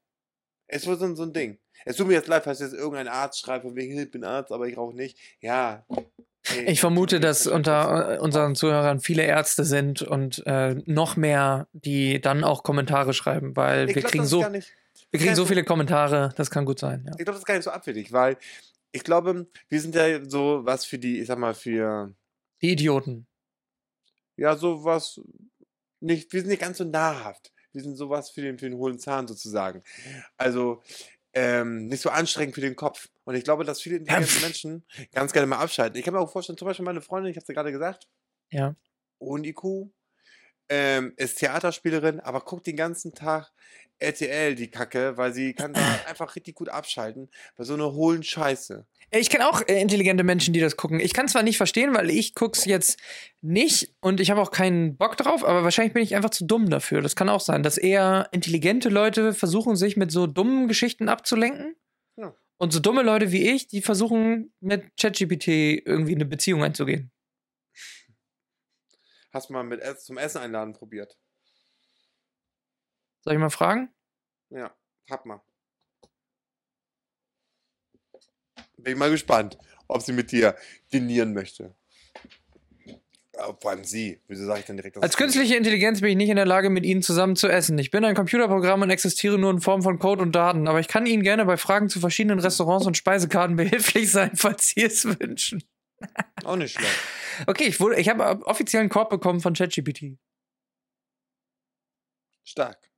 [0.67, 1.59] Es wird so, ein- so ein Ding.
[1.85, 4.51] Es tut mir jetzt leid, falls jetzt irgendein Arzt schreibt, von wegen, ich bin Arzt,
[4.51, 5.17] aber ich rauche nicht.
[5.39, 5.85] Ja.
[6.45, 11.15] hey, Ich vermute, dass verstehe unter äh, unseren Zuhörern viele Ärzte sind und äh, noch
[11.15, 15.45] mehr, die dann auch Kommentare schreiben, weil Ich wir glaub, kriegen so, wir kriegen so
[15.45, 17.11] viele Kommentare, das kann gut sein, ja.
[17.11, 18.37] ich glaube, das ist gar nicht so abwegig, weil
[18.91, 22.13] ich glaube, wir sind ja so was für die, ich sag mal, für,
[22.61, 23.26] Die Idioten.
[24.37, 25.19] Ja, so was,
[25.99, 27.51] nicht, wir sind nicht ganz so nahrhaft.
[27.73, 29.83] Wir sind sowas für den, für den hohlen Zahn sozusagen.
[30.37, 30.81] Also,
[31.33, 33.09] ähm, nicht so anstrengend für den Kopf.
[33.25, 34.41] Und ich glaube, dass viele intelligente.
[34.41, 35.97] Menschen ganz gerne mal abschalten.
[35.99, 38.07] Ich kann mir auch vorstellen, zum Beispiel meine Freundin, ich habe es ja gerade gesagt,
[38.51, 38.75] Ja.
[39.19, 39.91] ohne IQ,
[40.69, 43.51] ähm, ist Theaterspielerin, aber guckt den ganzen Tag
[43.99, 48.23] RTL, die Kacke, weil sie kann da einfach richtig gut abschalten bei so einer hohlen
[48.23, 48.85] Scheiße.
[49.11, 50.99] Ich kenne auch äh, intelligente Menschen, die das gucken.
[50.99, 52.99] Ich kann zwar nicht verstehen, weil ich guck's jetzt
[53.41, 56.69] nicht und ich habe auch keinen Bock drauf, aber wahrscheinlich bin ich einfach zu dumm
[56.69, 57.01] dafür.
[57.01, 61.75] Das kann auch sein, dass eher intelligente Leute versuchen, sich mit so dummen Geschichten abzulenken.
[62.17, 62.35] Ja.
[62.57, 67.11] Und so dumme Leute wie ich, die versuchen, mit ChatGPT irgendwie eine Beziehung einzugehen.
[69.31, 71.17] Hast du mal mit zum Essen einladen probiert?
[73.27, 73.89] Soll ich mal fragen?
[74.51, 74.73] Ja,
[75.09, 75.41] hab mal.
[78.77, 79.57] Bin ich mal gespannt,
[79.89, 80.55] ob sie mit dir
[80.93, 81.75] dinieren möchte.
[83.35, 84.21] Ja, vor allem sie.
[84.29, 85.03] Wieso sage ich dann direkt das?
[85.03, 87.77] Als künstliche Intelligenz bin ich nicht in der Lage, mit Ihnen zusammen zu essen.
[87.79, 90.87] Ich bin ein Computerprogramm und existiere nur in Form von Code und Daten, aber ich
[90.87, 95.03] kann Ihnen gerne bei Fragen zu verschiedenen Restaurants und Speisekarten behilflich sein, falls Sie es
[95.19, 95.61] wünschen.
[96.45, 96.97] Auch nicht schlecht.
[97.45, 100.17] Okay, ich, wurde- ich habe offiziellen Korb bekommen von ChatGPT.
[102.45, 102.89] Stark.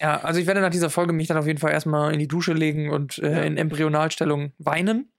[0.00, 2.28] Ja, also ich werde nach dieser Folge mich dann auf jeden Fall erstmal in die
[2.28, 3.42] Dusche legen und äh, Ja.
[3.42, 5.12] in Embryonalstellung weinen.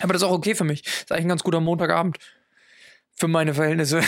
[0.00, 0.82] Aber das ist auch okay für mich.
[0.82, 2.18] Das ist eigentlich ein ganz guter Montagabend.
[3.16, 4.00] Für meine Verhältnisse.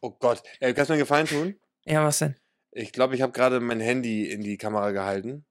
[0.00, 0.42] Oh Gott.
[0.60, 1.54] Äh, kannst du mir einen Gefallen tun?
[1.84, 2.34] ja, was denn?
[2.72, 5.44] Ich glaube, ich habe gerade mein Handy in die Kamera gehalten.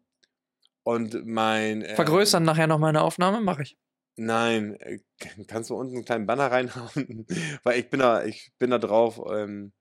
[0.84, 1.84] Und mein.
[1.84, 3.40] ähm, Vergrößern nachher noch meine Aufnahme?
[3.40, 3.78] Mache ich.
[4.18, 5.00] Nein, äh,
[5.48, 7.26] kannst du unten einen kleinen Banner reinhauen?
[7.64, 9.72] Weil ich bin da, ich bin da drauf, ähm,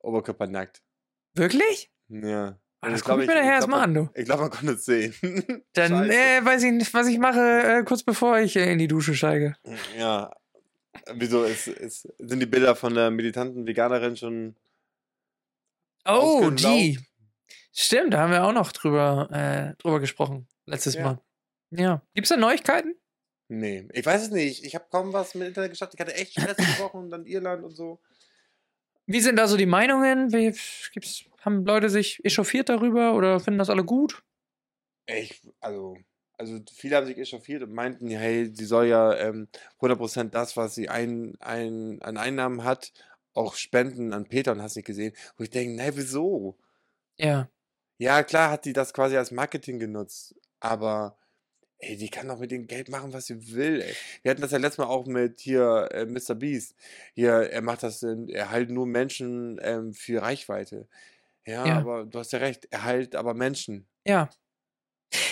[0.00, 0.82] oberkörpernackt.
[1.34, 1.90] Wirklich?
[2.08, 2.58] Ja.
[2.86, 4.10] Und das guck ich mir nachher erstmal an, du.
[4.14, 5.12] Ich glaube, man konnte es sehen.
[5.72, 8.86] Dann äh, weiß ich nicht, was ich mache, äh, kurz bevor ich äh, in die
[8.86, 9.56] Dusche steige.
[9.98, 10.32] Ja.
[11.12, 14.54] Wieso ist, ist, sind die Bilder von der militanten Veganerin schon.
[16.06, 17.00] Oh, die.
[17.72, 20.46] Stimmt, da haben wir auch noch drüber, äh, drüber gesprochen.
[20.64, 21.02] Letztes Ja.
[21.02, 21.20] Mal.
[21.70, 22.02] Ja.
[22.14, 22.94] Gibt's da Neuigkeiten?
[23.48, 24.64] Nee, ich weiß es nicht.
[24.64, 25.94] Ich habe kaum was mit Internet geschafft.
[25.94, 28.00] Ich hatte echt stressige Wochen und dann Irland und so.
[29.06, 30.32] Wie sind da so die Meinungen?
[30.32, 30.54] Wie,
[30.92, 34.22] gibt's, haben Leute sich echauffiert darüber oder finden das alle gut?
[35.06, 35.96] Ich, also,
[36.36, 39.48] also viele haben sich echauffiert und meinten, hey, sie soll ja ähm,
[39.80, 42.92] 100% das, was sie ein, ein, an Einnahmen hat,
[43.32, 45.14] auch spenden an Peter und hast nicht gesehen.
[45.36, 46.58] Wo ich denke, nein, wieso?
[47.16, 47.48] Ja.
[47.98, 51.16] Ja, klar hat sie das quasi als Marketing genutzt, aber
[51.78, 53.82] ey, die kann doch mit dem Geld machen, was sie will.
[53.82, 53.94] Ey.
[54.22, 56.34] Wir hatten das ja letztes Mal auch mit hier äh, Mr.
[56.34, 56.74] Beast.
[57.14, 60.88] Hier, er macht das, in, er heilt nur Menschen ähm, für Reichweite.
[61.46, 61.78] Ja, Ja.
[61.78, 63.86] aber du hast ja recht, er heilt aber Menschen.
[64.04, 64.28] Ja.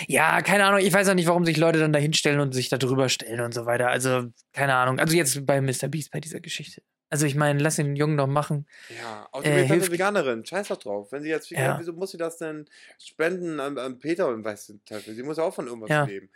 [0.07, 0.81] Ja, keine Ahnung.
[0.81, 3.41] Ich weiß auch nicht, warum sich Leute dann da hinstellen und sich da drüber stellen
[3.41, 3.89] und so weiter.
[3.89, 4.99] Also, keine Ahnung.
[5.01, 5.89] Also jetzt bei Mr.
[5.89, 6.83] Beast bei dieser Geschichte.
[7.11, 8.67] Also ich meine, lass den Jungen doch machen.
[9.01, 11.13] Ja, auch die äh, hilft- Veganerin, scheiß doch drauf.
[11.13, 11.79] Wenn sie jetzt Ja.
[11.79, 12.67] wieso muss sie das denn
[12.99, 15.15] spenden an, an Peter und weiß den Teufel?
[15.15, 16.05] Sie muss ja auch von irgendwas Ja.
[16.05, 16.31] leben.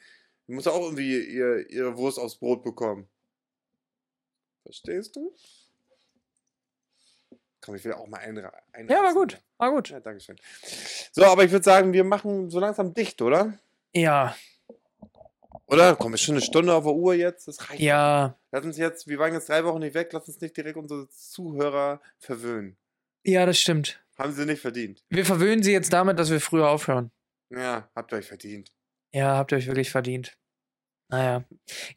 [0.46, 3.08] Sie muss ja auch irgendwie ihr, ihre Wurst aufs Brot bekommen.
[4.64, 5.34] Verstehst du?
[7.60, 8.38] Komm, ich will auch mal ein,
[8.72, 9.38] ein Ja, war gut.
[9.58, 9.90] War gut.
[9.90, 10.36] Ja, danke schön.
[11.12, 13.58] So, aber ich würde sagen, wir machen so langsam dicht, oder?
[13.92, 14.36] Ja,
[15.66, 15.96] Oder?
[15.96, 17.48] Komm, ist schon eine Stunde auf der Uhr jetzt.
[17.48, 17.80] Das reicht.
[17.80, 20.76] ja, Lass uns jetzt, wir waren jetzt drei Wochen nicht weg, lass uns nicht direkt
[20.78, 22.76] unsere Zuhörer verwöhnen.
[23.24, 24.00] ja, das stimmt.
[24.16, 25.04] Haben sie nicht verdient.
[25.10, 27.10] Wir verwöhnen sie jetzt damit, dass wir früher aufhören.
[27.50, 28.72] Ja, habt ihr euch verdient.
[29.12, 30.36] Ja, habt ihr euch wirklich verdient.
[31.10, 31.44] Naja.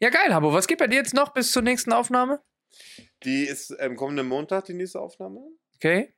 [0.00, 0.52] Ja, geil, Habo.
[0.52, 2.40] Was geht bei dir jetzt noch bis zur nächsten Aufnahme?
[3.24, 5.40] Die ist ähm, kommenden Montag, die nächste Aufnahme.
[5.76, 6.14] Okay.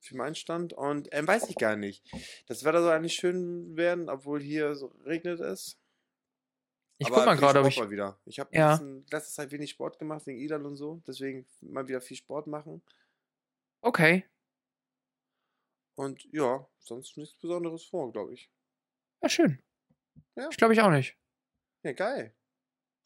[0.00, 0.72] Für meinen Stand.
[0.72, 2.04] Und ähm, weiß ich gar nicht.
[2.46, 5.78] Das Wetter soll eigentlich schön werden, obwohl hier so regnet es.
[6.98, 7.76] Ich guck mal gerade, ob ich.
[7.78, 8.18] mal wieder.
[8.24, 8.76] Ich habe Ja.
[8.76, 11.02] in letzter Zeit wenig Sport gemacht wegen Ilan und so.
[11.06, 12.82] Deswegen mal wieder viel Sport machen.
[13.82, 14.24] Okay.
[15.94, 18.50] Und ja, sonst nichts Besonderes vor, glaube ich.
[19.22, 19.62] Ja, schön.
[20.36, 20.48] Ja.
[20.50, 21.16] Ich glaube ich auch nicht.
[21.82, 22.34] Ja, geil.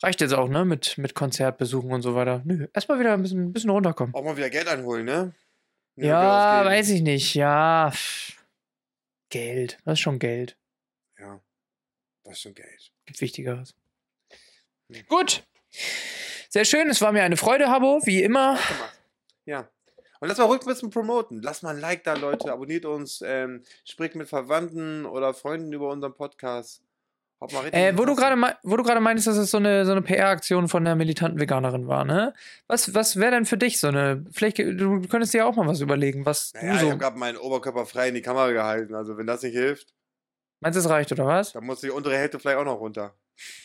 [0.02, 0.64] Reicht jetzt auch, ne?
[0.64, 2.40] Mit, mit Konzertbesuchen und so weiter.
[2.44, 4.14] Nö, erstmal wieder ein bisschen, ein bisschen runterkommen.
[4.14, 5.34] Auch mal wieder Geld einholen, ne?
[5.96, 7.34] ja, weiß ich nicht.
[7.34, 7.92] Ja.
[9.28, 9.78] Geld.
[9.84, 10.56] Das ist schon Geld.
[11.18, 11.40] Ja,
[12.24, 12.92] das ist schon Geld.
[13.04, 13.74] Gibt Wichtigeres.
[14.90, 15.04] Hm.
[15.08, 15.44] Gut.
[16.48, 16.88] Sehr schön.
[16.88, 18.58] Es war mir eine Freude, Habo, wie immer.
[19.44, 19.68] Ja.
[20.20, 21.40] Und lass mal ruhig ein bisschen promoten.
[21.42, 22.52] Lass mal ein Like da, Leute.
[22.52, 23.22] Abonniert uns.
[23.24, 26.82] Ähm, spricht mit Verwandten oder Freunden über unseren Podcast.
[27.72, 30.84] Äh, wo, du wo du gerade meinst, dass es so eine, so eine PR-Aktion von
[30.84, 32.34] der militanten Veganerin war, ne?
[32.66, 34.26] Was, was wäre denn für dich so eine.
[34.30, 36.88] Vielleicht, du könntest dir ja auch mal was überlegen, was Naja, du ich so.
[36.90, 38.94] habe gerade meinen Oberkörper frei in die Kamera gehalten.
[38.94, 39.94] Also, wenn das nicht hilft,
[40.62, 41.52] Meinst du, es reicht, oder was?
[41.52, 43.14] dann muss die untere Hälfte vielleicht auch noch runter.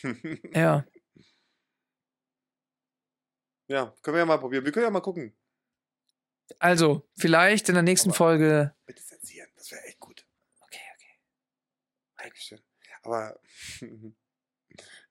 [0.54, 0.86] Ja.
[3.68, 4.64] ja, können wir ja mal probieren.
[4.64, 5.36] Wir können ja mal gucken.
[6.58, 8.74] Also, vielleicht in der nächsten Aber- Folge.
[8.86, 9.48] Bitte zensieren.
[9.56, 10.24] Das wäre echt gut.
[10.62, 11.20] Okay, okay.
[12.16, 12.60] Dankeschön.
[13.06, 13.38] Aber,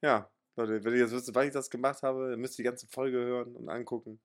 [0.01, 2.69] ja, Leute, wenn ihr jetzt wisst, wann ich das gemacht habe, dann müsst ihr die
[2.69, 4.19] ganze Folge hören und angucken.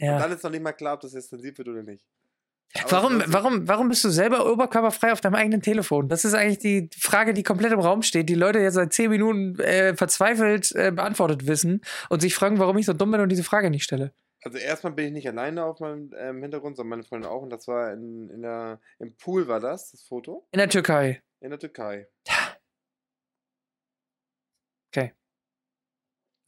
[0.00, 0.18] Und Ja.
[0.18, 2.04] dann ist noch nicht mal klar, ob das jetzt zensiert wird oder nicht.
[2.74, 6.08] Aber Warum, warum, warum bist du selber oberkörperfrei auf deinem eigenen Telefon?
[6.08, 9.10] Das ist eigentlich die Frage, die komplett im Raum steht, die Leute jetzt seit zehn
[9.10, 13.30] Minuten äh, verzweifelt äh, beantwortet wissen und sich fragen, warum ich so dumm bin und
[13.30, 14.12] diese Frage nicht stelle.
[14.42, 17.42] Also erstmal bin ich nicht alleine auf meinem ähm, Hintergrund, sondern meine Freundin auch.
[17.42, 20.46] Und das war in, in der, im Pool war das, das Foto.
[20.52, 21.22] In der Türkei.
[21.40, 22.06] In der Türkei.
[22.28, 22.37] Okay.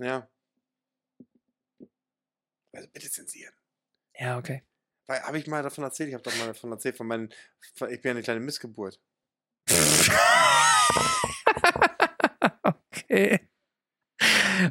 [0.00, 0.28] Ja.
[2.72, 3.52] Also bitte zensieren.
[4.18, 4.62] Ja, okay.
[5.06, 6.08] Weil habe ich mal davon erzählt?
[6.08, 7.32] Ich habe doch mal davon erzählt, von meinen.
[7.74, 9.00] Von, ich bin ja eine kleine Missgeburt.
[12.62, 13.40] okay.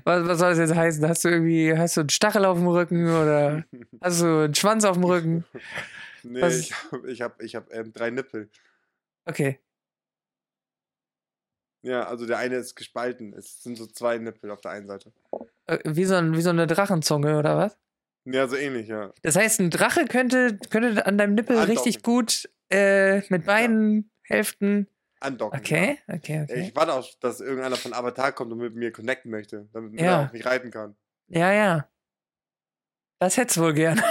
[0.04, 1.08] Was, was soll das jetzt heißen?
[1.08, 3.66] Hast du irgendwie, hast du einen Stachel auf dem Rücken oder
[4.02, 5.46] hast du einen Schwanz auf dem Rücken?
[6.24, 8.50] Nee, Was- ich habe ich hab, ich hab, ähm, drei Nippel.
[9.26, 9.60] Okay.
[11.82, 13.34] Ja, also der eine ist gespalten.
[13.34, 15.14] Es sind so zwei Nippel auf der einen Seite.
[15.66, 17.78] Äh, Wie so, ein, wie so eine Drachenzunge oder was?
[18.26, 19.14] Ja, so ähnlich, ja.
[19.22, 21.78] Das heißt, ein Drache könnte, könnte an deinem Nippel Andocken.
[21.78, 24.88] richtig gut äh, mit beiden Hälften.
[25.22, 25.60] Andocken.
[25.60, 26.44] Okay, okay, Ja.
[26.44, 26.62] okay.
[26.68, 30.04] Ich warte auch, dass irgendeiner von Avatar kommt und mit mir connecten möchte, damit man
[30.04, 30.26] Ja.
[30.26, 30.96] auf mich reiten kann.
[31.28, 31.88] Ja, ja.
[33.20, 34.02] Das hättest du wohl gern.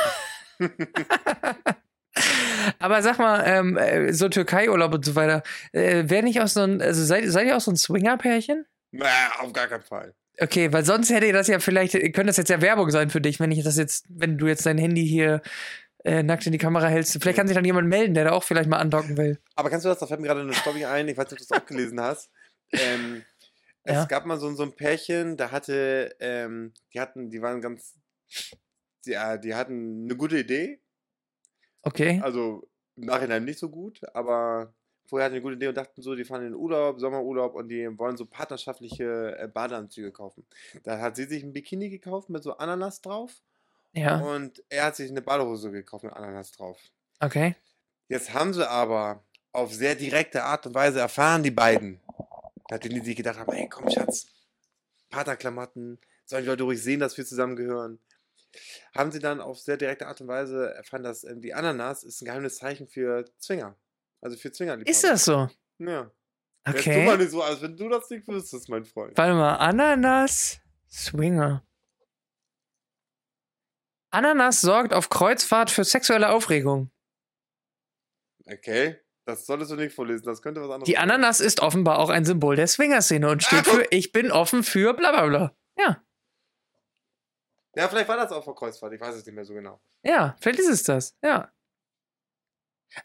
[2.78, 5.42] Aber sag mal, ähm, äh, so Türkei-Urlaub und so weiter,
[5.72, 8.66] äh, wäre nicht auch so ein, also seid, seid ihr auch so ein Swinger-Pärchen?
[8.92, 9.06] Na,
[9.40, 10.14] auf gar keinen Fall.
[10.40, 13.40] Okay, weil sonst hätte das ja vielleicht, könnte das jetzt ja Werbung sein für dich,
[13.40, 15.42] wenn ich das jetzt, wenn du jetzt dein Handy hier
[16.04, 17.18] äh, nackt in die Kamera hältst.
[17.20, 19.38] Vielleicht kann sich dann jemand melden, der da auch vielleicht mal andocken will.
[19.56, 21.38] Aber kannst du das, da fällt mir gerade eine Story ein, ich weiß nicht, ob
[21.38, 22.30] du das auch gelesen hast.
[22.72, 23.24] Ähm,
[23.82, 24.04] es Ja.
[24.04, 27.94] gab mal so, so ein Pärchen, da hatte, ähm, die hatten, die waren ganz,
[29.06, 30.80] ja, die hatten eine gute Idee,
[31.82, 32.22] Okay.
[32.22, 34.74] also im Nachhinein nicht so gut, aber
[35.06, 37.54] vorher hatten die eine gute Idee und dachten so, die fahren in den Urlaub, Sommerurlaub
[37.54, 40.46] und die wollen so partnerschaftliche äh, Badeanzüge kaufen.
[40.84, 43.42] Da hat sie sich ein Bikini gekauft mit so Ananas drauf
[43.92, 46.78] Ja, und er hat sich eine Badehose gekauft mit Ananas drauf.
[47.20, 47.54] okay.
[48.08, 49.22] Jetzt haben sie aber
[49.52, 52.00] auf sehr direkte Art und Weise erfahren, die beiden,
[52.70, 54.28] nachdem die sich gedacht haben, ey, komm, Schatz,
[55.10, 57.98] Partnerklamotten, sollen die Leute ruhig sehen, dass wir zusammengehören.
[58.96, 62.20] Haben sie dann auf sehr direkte Art und Weise erfahren, dass ähm, die Ananas ist
[62.22, 63.76] ein geheimes Zeichen für Zwinger.
[64.20, 64.90] Also für Zwingerliebhaber.
[64.90, 65.48] Ist das so?
[65.78, 66.10] Ja.
[66.66, 67.16] Jetzt tu mal Okay.
[67.18, 69.16] nicht so, als wenn du das nicht wüsstest, mein Freund.
[69.16, 71.64] Warte mal, Ananas, Swinger.
[74.10, 76.90] Ananas sorgt auf Kreuzfahrt für sexuelle Aufregung.
[78.50, 78.96] Okay,
[79.26, 81.02] das solltest du nicht vorlesen, das könnte was anderes Die sein.
[81.10, 84.62] Ananas ist offenbar auch ein Symbol der Swinger-Szene und steht Ah, für Ich bin offen
[84.62, 85.56] für bla bla bla.
[85.78, 86.02] Ja,
[87.78, 89.80] Ja, vielleicht war das auch vor Kreuzfahrt, ich weiß es nicht mehr so genau.
[90.02, 91.16] ja, vielleicht ist es das.
[91.22, 91.52] Ja.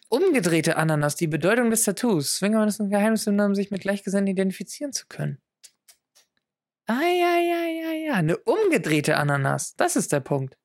[0.09, 2.37] Umgedrehte Ananas, die Bedeutung des Tattoos.
[2.37, 5.39] Swinger ist ein Geheimnis, um sich mit Gleichgesinnten identifizieren zu können.
[6.87, 8.13] Ah, ja, ja, ja, ja.
[8.13, 9.75] Eine umgedrehte Ananas.
[9.75, 10.57] Das ist der Punkt.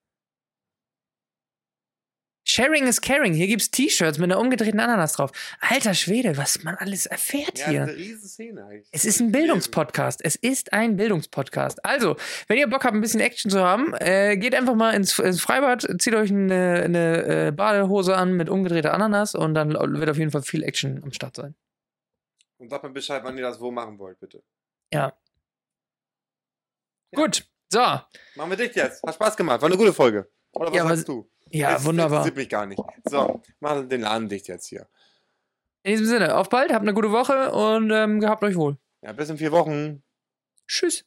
[2.50, 3.34] Sharing is caring.
[3.34, 5.32] Hier gibt's T-Shirts mit einer umgedrehten Ananas drauf.
[5.60, 7.82] Alter Schwede, was man alles erfährt Ja, hier.
[7.82, 8.88] eine riesen Szene eigentlich.
[8.90, 9.32] Es ist ein.
[9.32, 10.20] Bildungspodcast.
[10.24, 11.84] Es ist ein Bildungspodcast.
[11.84, 15.18] Also, wenn ihr Bock habt, ein bisschen Action zu haben, äh, geht einfach mal ins,
[15.18, 20.08] ins Freibad, zieht euch eine, eine äh, Badehose an mit umgedrehter Ananas und dann wird
[20.08, 21.54] auf jeden Fall viel Action am Start sein.
[22.56, 24.42] Und sagt mir Bescheid, wann ihr das wo machen wollt, bitte.
[24.92, 25.12] Ja.
[27.12, 27.22] Ja.
[27.24, 27.46] Gut.
[27.70, 27.80] So.
[27.80, 29.02] Machen wir dicht jetzt.
[29.02, 29.60] Hat Spaß gemacht.
[29.60, 30.30] War eine gute Folge.
[30.52, 31.30] Oder was Ja, sagst du?
[31.50, 32.18] Ja, Das wunderbar.
[32.18, 32.80] interessiert mich gar nicht.
[33.04, 34.86] So, machen den Laden dicht jetzt hier.
[35.82, 38.76] In diesem Sinne, auf bald, habt eine gute Woche und ähm, gehabt euch wohl.
[39.02, 40.02] Ja, bis in vier Wochen.
[40.66, 41.04] Tschüss.